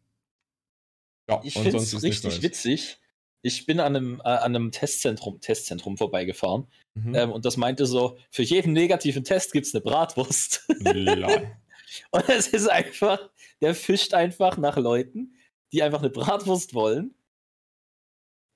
[1.29, 2.97] Ja, ich finde es richtig witzig.
[3.41, 7.15] Ich bin an einem, äh, an einem Testzentrum, Testzentrum vorbeigefahren mhm.
[7.15, 10.67] ähm, und das meinte so: Für jeden negativen Test gibt es eine Bratwurst.
[12.11, 13.29] Und es ist einfach,
[13.61, 15.35] der fischt einfach nach Leuten,
[15.71, 17.15] die einfach eine Bratwurst wollen.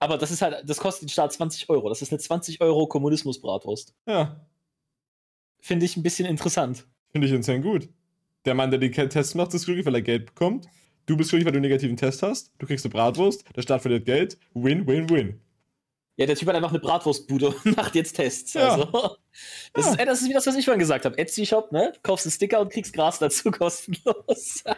[0.04, 1.88] Aber das ist halt, das kostet den Staat 20 Euro.
[1.88, 3.96] Das ist eine 20 Euro Kommunismus-Bratwurst.
[4.06, 4.46] Ja.
[5.62, 6.86] Finde ich ein bisschen interessant.
[7.14, 7.88] Finde ich insane gut.
[8.44, 10.68] Der Mann, der die Tests macht, ist glücklich, weil er Geld bekommt.
[11.06, 12.52] Du bist glücklich, weil du einen negativen Test hast.
[12.60, 13.46] Du kriegst eine Bratwurst.
[13.56, 14.38] Der Staat verliert Geld.
[14.54, 15.40] Win, win, win.
[16.18, 18.56] Ja, der Typ hat einfach eine Bratwurstbude und macht jetzt Tests.
[18.56, 18.72] Ja.
[18.72, 19.16] Also,
[19.72, 19.92] das, ja.
[19.94, 21.18] ist, das ist wie das, was ich vorhin gesagt habe.
[21.18, 21.94] Etsy-Shop, ne?
[22.04, 24.66] Kaufst einen Sticker und kriegst Gras dazu kostenlos.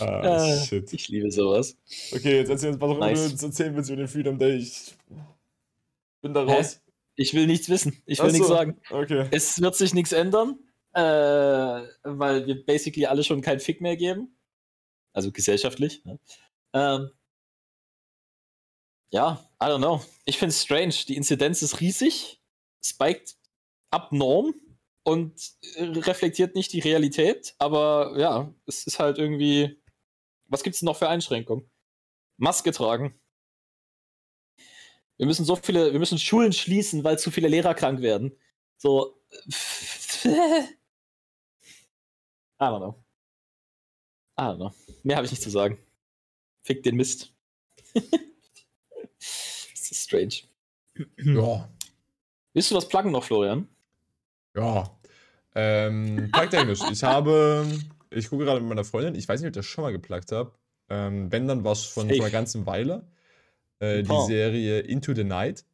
[0.00, 0.92] ah, äh, shit.
[0.92, 1.76] Ich liebe sowas.
[2.12, 3.24] Okay, jetzt erzähl uns, was auch nice.
[3.26, 4.56] du uns erzählen willst über den Freedom Day.
[4.56, 4.94] Ich
[6.20, 6.76] bin da raus.
[6.76, 6.90] Hä?
[7.16, 8.02] Ich will nichts wissen.
[8.06, 8.36] Ich will Achso.
[8.36, 8.80] nichts sagen.
[8.90, 9.28] Okay.
[9.30, 10.58] Es wird sich nichts ändern,
[10.92, 14.36] äh, weil wir basically alle schon keinen Fick mehr geben.
[15.12, 16.04] Also gesellschaftlich.
[16.04, 16.18] Ne?
[16.72, 17.10] Ähm,
[19.10, 20.02] ja, I don't know.
[20.24, 20.94] Ich finde es strange.
[21.06, 22.40] Die Inzidenz ist riesig,
[22.82, 23.36] spiked
[23.90, 24.54] abnorm
[25.04, 27.54] und reflektiert nicht die Realität.
[27.58, 29.80] Aber ja, es ist halt irgendwie.
[30.46, 31.70] Was gibt es noch für Einschränkungen?
[32.36, 33.18] Maske tragen.
[35.16, 38.36] Wir müssen so viele, wir müssen Schulen schließen, weil zu viele Lehrer krank werden.
[38.76, 39.22] So.
[40.24, 40.68] I
[42.58, 43.04] don't know.
[44.38, 44.72] I don't know.
[45.02, 45.78] Mehr habe ich nicht zu sagen.
[46.62, 47.32] Fick den Mist.
[47.94, 50.34] das ist strange.
[51.18, 51.68] Ja.
[52.52, 53.68] Willst du was pluggen noch, Florian?
[54.56, 54.90] Ja.
[55.54, 56.80] Ähm, Plugtechnisch.
[56.90, 57.66] ich habe,
[58.10, 60.32] ich gucke gerade mit meiner Freundin, ich weiß nicht, ob ich das schon mal geplagt
[60.32, 60.52] habe.
[60.88, 63.06] Ähm, wenn, dann war es von vor einer ganzen Weile.
[63.78, 64.26] Äh, die oh.
[64.26, 65.64] Serie Into the Night.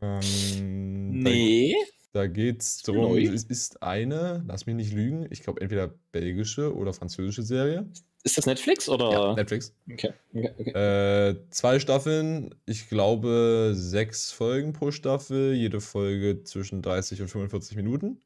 [0.00, 1.74] Ähm, nee.
[2.12, 5.94] Da, da geht es darum, es ist eine, lass mich nicht lügen, ich glaube entweder
[6.12, 7.86] belgische oder französische Serie.
[8.22, 9.10] Ist das Netflix oder?
[9.10, 9.74] Ja, Netflix.
[9.90, 10.12] Okay.
[10.34, 10.70] okay, okay.
[10.70, 17.76] Äh, zwei Staffeln, ich glaube sechs Folgen pro Staffel, jede Folge zwischen 30 und 45
[17.76, 18.20] Minuten.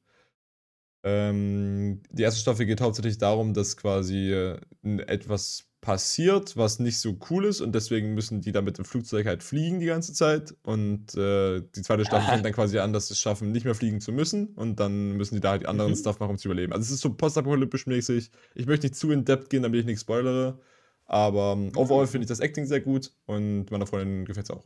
[1.04, 7.18] Ähm, die erste Staffel geht hauptsächlich darum, dass quasi äh, etwas passiert, was nicht so
[7.28, 10.54] cool ist und deswegen müssen die da mit dem Flugzeug halt fliegen die ganze Zeit
[10.62, 13.74] und äh, die zweite Staffel fängt dann quasi an, dass sie es schaffen, nicht mehr
[13.74, 15.96] fliegen zu müssen und dann müssen die da halt die anderen mhm.
[15.96, 16.72] Stuff machen, um zu überleben.
[16.72, 18.30] Also es ist so postapokalyptisch mäßig.
[18.54, 20.58] Ich möchte nicht zu in Depth gehen, damit ich nichts spoilere,
[21.04, 24.64] aber ähm, overall finde ich das Acting sehr gut und meiner Freundin gefällt es auch.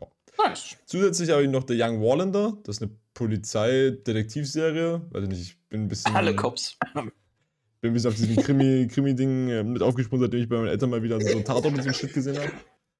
[0.00, 0.06] Ja.
[0.48, 0.78] Nice.
[0.86, 5.68] Zusätzlich habe ich noch The Young Wallander, das ist eine Polizeidetektivserie, weiß ich nicht, ich
[5.68, 6.16] bin ein bisschen...
[6.16, 6.78] Alle Cops
[7.84, 10.90] bin ein bisschen auf diesem Krimi-Ding Krimi äh, mit aufgesprungen, seitdem ich bei meinen Eltern
[10.90, 12.50] mal wieder so einen Tatort mit so einem Shit gesehen habe.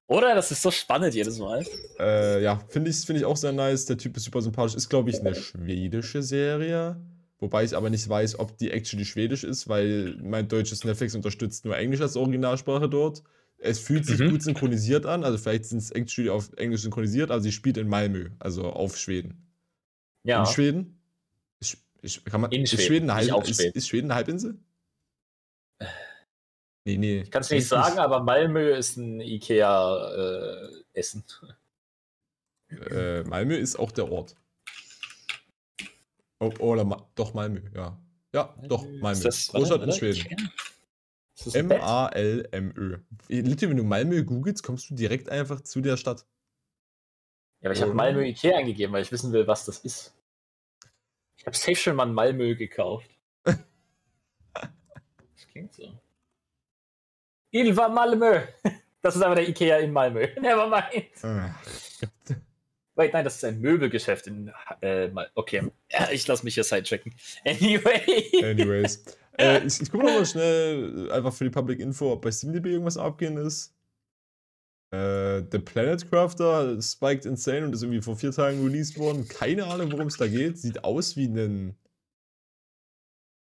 [0.07, 0.35] Oder?
[0.35, 1.65] Das ist so spannend jedes Mal.
[1.99, 3.85] Äh, ja, finde ich, find ich auch sehr nice.
[3.85, 4.75] Der Typ ist super sympathisch.
[4.75, 7.01] Ist, glaube ich, eine schwedische Serie.
[7.39, 11.65] Wobei ich aber nicht weiß, ob die actually schwedisch ist, weil mein deutsches Netflix unterstützt
[11.65, 13.23] nur Englisch als Originalsprache dort.
[13.57, 14.31] Es fühlt sich mhm.
[14.31, 17.87] gut synchronisiert an, also vielleicht sind es actually auf Englisch synchronisiert, aber sie spielt in
[17.87, 19.47] Malmö, also auf Schweden.
[20.23, 20.41] Ja.
[20.41, 21.01] In Schweden?
[21.59, 24.59] Ist, ist, kann man, in ist Schweden, Schweden eine Halb, ist, ist Schweden eine Halbinsel?
[26.85, 27.21] Nee, nee.
[27.21, 31.23] Ich kann es nicht sagen, aber Malmö ist ein Ikea-Essen.
[32.69, 34.35] Äh, Malmö ist auch der Ort.
[36.39, 37.97] Oh, oder Ma doch Malmö, ja.
[38.33, 38.67] Ja, Malmö.
[38.67, 39.23] doch, Malmö.
[39.23, 40.51] Das, Großstadt in Schweden.
[41.53, 42.97] M-A-L-M-Ö.
[43.27, 46.25] Wenn du Malmö googelst, kommst du direkt einfach zu der Stadt.
[47.61, 50.13] Ja, aber ich habe Malmö Ikea eingegeben, weil ich wissen will, was das ist.
[51.37, 53.09] Ich habe safe schon mal Malmö gekauft.
[53.43, 53.57] das
[55.51, 55.91] klingt so.
[57.55, 58.41] Ilva Malmö.
[59.01, 60.25] Das ist aber der Ikea in Malmö.
[60.41, 61.11] Nevermind.
[62.95, 64.51] Wait, nein, das ist ein Möbelgeschäft in
[64.81, 65.61] äh, Okay,
[66.11, 67.13] ich lasse mich hier sidetracken.
[67.45, 68.43] Anyway.
[68.43, 69.05] Anyways.
[69.37, 72.97] Äh, ich, ich gucke nochmal schnell, einfach für die Public Info, ob bei SteamDB irgendwas
[72.97, 73.75] abgehen ist.
[74.89, 79.27] Äh, The Planet Crafter spiked insane und ist irgendwie vor vier Tagen released worden.
[79.27, 80.57] Keine Ahnung, worum es da geht.
[80.57, 81.75] Sieht aus wie ein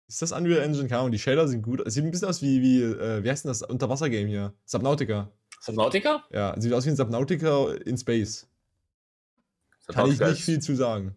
[0.07, 0.87] ist das Unreal Engine?
[0.87, 1.85] Keine Ahnung, die Shader sind gut.
[1.85, 4.53] Es sieht ein bisschen aus wie, wie, äh, wie heißt denn das Unterwasser-Game hier?
[4.65, 5.29] Subnautica.
[5.59, 6.23] Subnautica?
[6.31, 8.47] Ja, sieht aus wie ein Subnautica in Space.
[9.87, 11.15] Kann ich nicht viel zu sagen.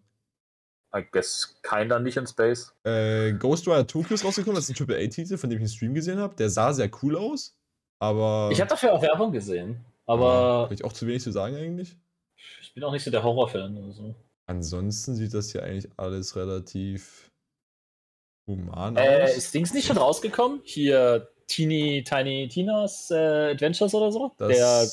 [0.93, 2.73] I guess keiner nicht in Space.
[2.83, 6.19] Äh, Ghostwire Tokyo ist rausgekommen, das ist ein AAA-Titel, von dem ich einen Stream gesehen
[6.19, 6.35] habe.
[6.35, 7.57] Der sah sehr cool aus,
[7.99, 8.49] aber.
[8.51, 10.67] Ich habe dafür auch Werbung gesehen, aber.
[10.69, 11.97] Ja, ich auch zu wenig zu sagen eigentlich.
[12.61, 14.15] Ich bin auch nicht so der Horrorfan oder so.
[14.47, 17.30] Ansonsten sieht das hier eigentlich alles relativ
[18.47, 20.61] Human äh, ist Dings nicht schon rausgekommen?
[20.63, 24.31] Hier Teeny Tiny Tinas äh, Adventures oder so?
[24.39, 24.87] Der,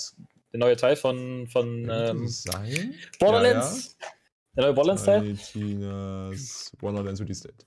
[0.52, 2.94] der neue Teil von, von ähm, sein?
[3.18, 3.96] Borderlands?
[4.00, 4.12] Ja, ja.
[4.56, 5.22] Der neue Borderlands Teil?
[5.22, 7.66] Tiny Tinas Borderlands Release Date.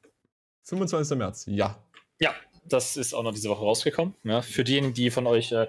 [0.64, 1.18] 25.
[1.18, 1.84] März, ja.
[2.20, 2.34] Ja,
[2.66, 4.16] das ist auch noch diese Woche rausgekommen.
[4.24, 5.68] Ja, für diejenigen, die von euch äh,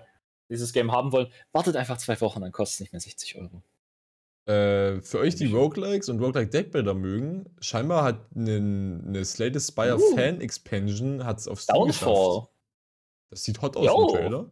[0.48, 3.62] dieses Game haben wollen, wartet einfach zwei Wochen, dann kostet es nicht mehr 60 Euro.
[4.46, 10.16] Äh, für euch, die Roguelikes und Roguelike Deckbilder mögen, scheinbar hat eine, Slate Spire uh.
[10.16, 12.14] Fan Expansion hat's auf Steam Downfall.
[12.14, 12.48] Geschafft.
[13.30, 14.08] Das sieht hot aus Yo.
[14.08, 14.50] im Trailer.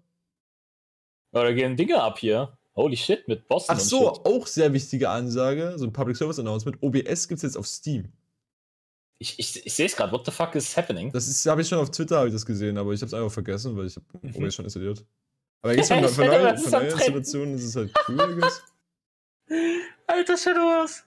[1.33, 2.57] Oder gehen Dinge ab hier.
[2.77, 3.77] Holy shit, mit Boston.
[3.77, 6.81] Ach so, auch sehr wichtige Ansage, so ein Public Service Announcement.
[6.83, 8.13] OBS gibt es jetzt auf Steam.
[9.19, 10.13] Ich, ich, ich sehe es gerade.
[10.13, 11.13] What the fuck is happening?
[11.13, 13.77] Das habe ich schon auf Twitter ich das gesehen, aber ich habe es einfach vergessen,
[13.77, 14.37] weil ich habe mhm.
[14.37, 15.05] OBS schon installiert.
[15.63, 18.41] Aber jetzt von, von, neuen, von neuen Installationen ist es halt cool.
[20.07, 21.03] Alter Shadowverse.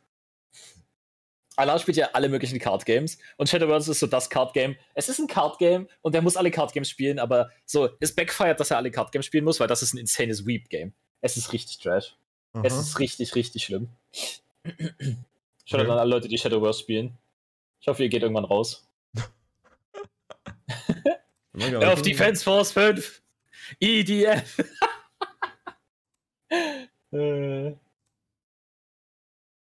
[1.55, 4.75] Alar spielt ja alle möglichen Card Games und Shadowverse ist so das Card Game.
[4.95, 8.15] Es ist ein Card Game und er muss alle Card Games spielen, aber so, es
[8.15, 10.93] backfeiert, dass er alle Card Games spielen muss, weil das ist ein insanes Weep Game.
[11.21, 12.15] Es ist richtig trash.
[12.53, 12.63] Aha.
[12.65, 13.89] Es ist richtig, richtig schlimm.
[15.65, 15.91] Schaut okay.
[15.91, 17.17] an alle Leute, die Shadowverse spielen.
[17.79, 18.87] Ich hoffe, ihr geht irgendwann raus.
[21.85, 23.21] auf Defense Force 5.
[23.79, 24.57] EDF.
[27.11, 27.73] äh.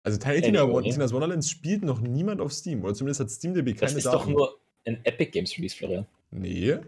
[0.04, 0.80] Also Tiny Tina.
[0.82, 2.84] Tina's Wonderlands spielt noch niemand auf Steam.
[2.84, 4.18] Oder zumindest hat SteamDB keine Das ist Daten.
[4.18, 6.06] doch nur ein Epic Games Release, Florian.
[6.30, 6.78] Nee.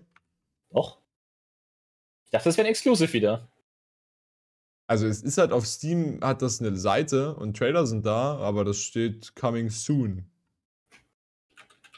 [0.71, 0.99] Doch.
[2.27, 3.49] Ich dachte, das wäre ein Exclusive wieder.
[4.87, 8.65] Also es ist halt auf Steam, hat das eine Seite und Trailer sind da, aber
[8.65, 10.27] das steht coming soon.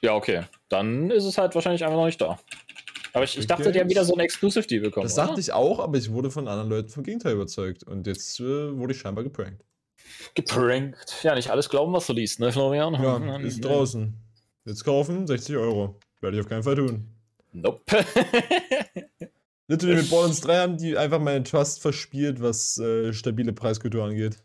[0.01, 0.45] Ja, okay.
[0.69, 2.39] Dann ist es halt wahrscheinlich einfach noch nicht da.
[3.13, 5.05] Aber ich, ich dachte, die haben wieder so ein Exclusive-Deal bekommen.
[5.05, 7.83] Das dachte ich auch, aber ich wurde von anderen Leuten vom Gegenteil überzeugt.
[7.83, 9.65] Und jetzt äh, wurde ich scheinbar geprankt.
[10.35, 11.17] Geprankt.
[11.23, 12.95] Ja, nicht alles glauben, was du liest, ne, Florian?
[12.95, 14.15] Ja, ist draußen.
[14.65, 15.99] Jetzt kaufen, 60 Euro.
[16.21, 17.09] Werde ich auf keinen Fall tun.
[17.53, 17.81] Nope.
[19.69, 24.43] Literally mit Borderlands 3 haben die einfach meinen Trust verspielt, was äh, stabile Preiskultur angeht.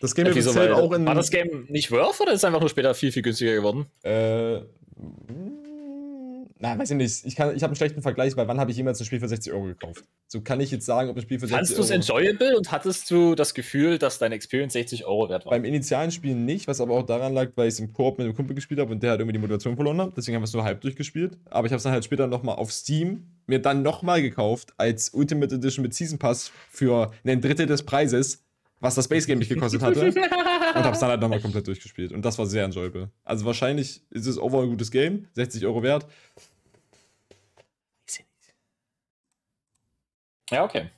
[0.00, 1.06] Das Game ja, wieso, auch in.
[1.06, 3.86] War das Game nicht worth oder ist es einfach nur später viel, viel günstiger geworden?
[4.02, 4.60] Äh
[6.64, 7.26] na, weiß ich nicht.
[7.26, 9.52] Ich, ich habe einen schlechten Vergleich, weil wann habe ich jemals ein Spiel für 60
[9.52, 10.02] Euro gekauft?
[10.28, 11.58] So kann ich jetzt sagen, ob ein Spiel für 60 Euro.
[11.58, 15.44] Fandest du es enjoyable und hattest du das Gefühl, dass dein Experience 60 Euro wert
[15.44, 15.50] war?
[15.50, 18.24] Beim initialen Spiel nicht, was aber auch daran lag, weil ich es im Koop mit
[18.24, 20.16] einem Kumpel gespielt habe und der hat irgendwie die Motivation verloren hat.
[20.16, 21.36] Deswegen haben wir es nur halb durchgespielt.
[21.50, 25.10] Aber ich habe es dann halt später nochmal auf Steam mir dann nochmal gekauft als
[25.10, 28.42] Ultimate Edition mit Season Pass für ein Drittel des Preises,
[28.80, 30.14] was das Base Game mich gekostet hatte.
[30.74, 32.12] und habe es dann halt nochmal komplett durchgespielt.
[32.12, 33.10] Und das war sehr enjoyable.
[33.24, 36.06] Also wahrscheinlich ist es overall ein gutes Game, 60 Euro wert.
[40.50, 40.90] Ja, okay.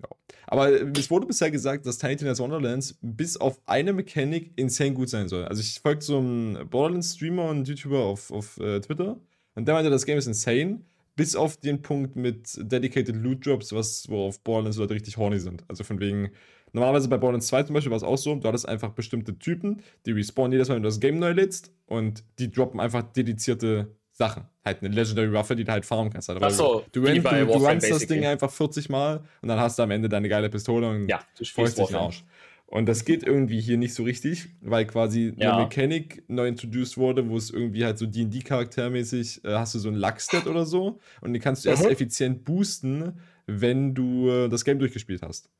[0.00, 0.08] Ja.
[0.46, 5.08] Aber es wurde bisher gesagt, dass Tiny Tina's Wonderlands bis auf eine Mechanik insane gut
[5.08, 5.44] sein soll.
[5.44, 9.20] Also ich folge so einem Borderlands-Streamer und YouTuber auf, auf äh, Twitter
[9.54, 10.80] und der meinte, das Game ist insane,
[11.14, 15.64] bis auf den Punkt mit Dedicated Loot Drops, was, worauf Borderlands Leute richtig horny sind.
[15.68, 16.30] Also von wegen,
[16.72, 19.82] normalerweise bei Borderlands 2 zum Beispiel war es auch so, du hattest einfach bestimmte Typen,
[20.06, 23.94] die respawnen jedes Mal, wenn du das Game neu lädst und die droppen einfach dedizierte
[24.12, 24.44] Sachen.
[24.64, 26.28] Halt eine Legendary Waffe, die du halt farmen kannst.
[26.30, 29.78] Also, Achso, du, du, du, du runnst das Ding einfach 40 Mal und dann hast
[29.78, 32.24] du am Ende deine geile Pistole und ja, du dich den Arsch.
[32.66, 35.56] Und das geht irgendwie hier nicht so richtig, weil quasi ja.
[35.56, 39.90] eine Mechanik neu introduced wurde, wo es irgendwie halt so D&D-Charaktermäßig, äh, hast du so
[39.90, 41.90] ein Luck-Stat oder so und die kannst du erst mhm.
[41.90, 45.50] effizient boosten, wenn du äh, das Game durchgespielt hast.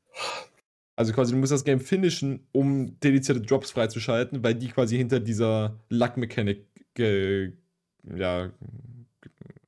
[0.95, 5.19] Also quasi, du musst das Game finishen, um dedizierte Drops freizuschalten, weil die quasi hinter
[5.19, 7.53] dieser Luck-Mechanik ge
[8.03, 8.51] ja,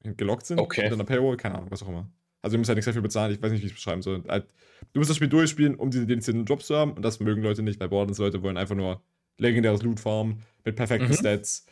[0.04, 0.60] gelockt sind.
[0.60, 0.84] Okay.
[0.84, 2.10] Unter einer Paywall, keine Ahnung, was auch immer.
[2.42, 4.02] Also du musst halt nicht sehr viel bezahlen, ich weiß nicht, wie ich es beschreiben
[4.02, 4.24] soll.
[4.28, 4.46] Halt,
[4.94, 7.64] du musst das Spiel durchspielen, um diese dedizierten Jobs zu haben und das mögen Leute
[7.64, 9.02] nicht, weil Borderlands-Leute wollen einfach nur
[9.38, 11.14] legendäres Loot farmen mit perfekten mhm.
[11.14, 11.66] Stats.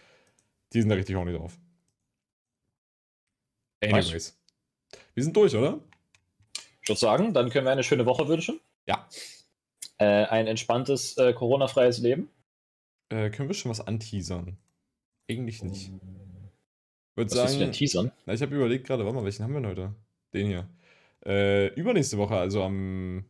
[0.74, 1.58] Die sind da richtig horny drauf.
[3.84, 4.14] Anyways.
[4.14, 4.38] Was?
[5.14, 5.80] Wir sind durch, oder?
[6.82, 8.60] Ich würde sagen, dann können wir eine schöne Woche wünschen.
[8.88, 9.08] Ja.
[9.98, 12.30] Äh, ein entspanntes, äh, Corona-freies Leben.
[13.10, 14.58] Äh, können wir schon was anteasern?
[15.30, 15.92] Eigentlich nicht.
[17.16, 18.12] Würde sagen, denn teasern?
[18.26, 19.96] Na, ich habe überlegt gerade, warte mal, welchen haben wir denn heute?
[20.34, 20.68] Den hier.
[21.26, 23.26] Äh, übernächste Woche, also am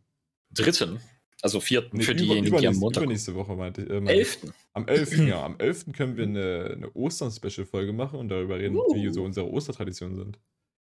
[0.51, 0.99] dritten,
[1.43, 3.03] also vierten nee, für diejenigen, die am Montag.
[3.03, 3.89] Übernächste Woche meinte ich.
[3.89, 4.53] Äh, Elften.
[4.71, 5.17] Am 11.
[5.27, 5.87] ja, am 11.
[5.91, 8.95] können wir eine, eine Ostern-Special-Folge machen und darüber reden, uh.
[8.95, 10.39] wie so unsere Ostertraditionen sind.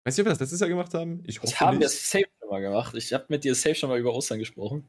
[0.05, 1.23] Weißt du, ob wir das letztes Jahr gemacht haben?
[1.27, 1.83] Ich hoffe Das haben nicht.
[1.83, 2.95] wir safe schon mal gemacht.
[2.97, 4.85] Ich habe mit dir safe schon mal über Ostern gesprochen.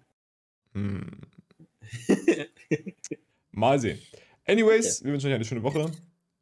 [0.74, 1.22] Hm.
[3.52, 4.00] mal sehen.
[4.46, 5.06] Anyways, okay.
[5.06, 5.92] wir wünschen euch eine schöne Woche.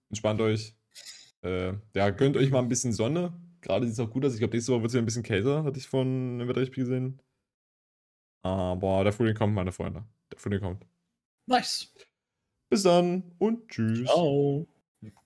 [0.10, 0.74] Entspannt euch.
[1.44, 3.34] Äh, ja, gönnt euch mal ein bisschen Sonne.
[3.62, 4.34] Gerade sieht es auch gut aus.
[4.34, 6.84] Ich glaube, nächste Woche wird es wieder ein bisschen kälter, hatte ich von im Wetterspiel
[6.84, 7.22] gesehen.
[8.44, 10.06] Aber der Frühling kommt, meine Freunde.
[10.32, 10.86] Der Frühling kommt.
[11.48, 11.94] Nice.
[12.70, 14.06] Bis dann und tschüss.
[14.06, 14.68] Ciao.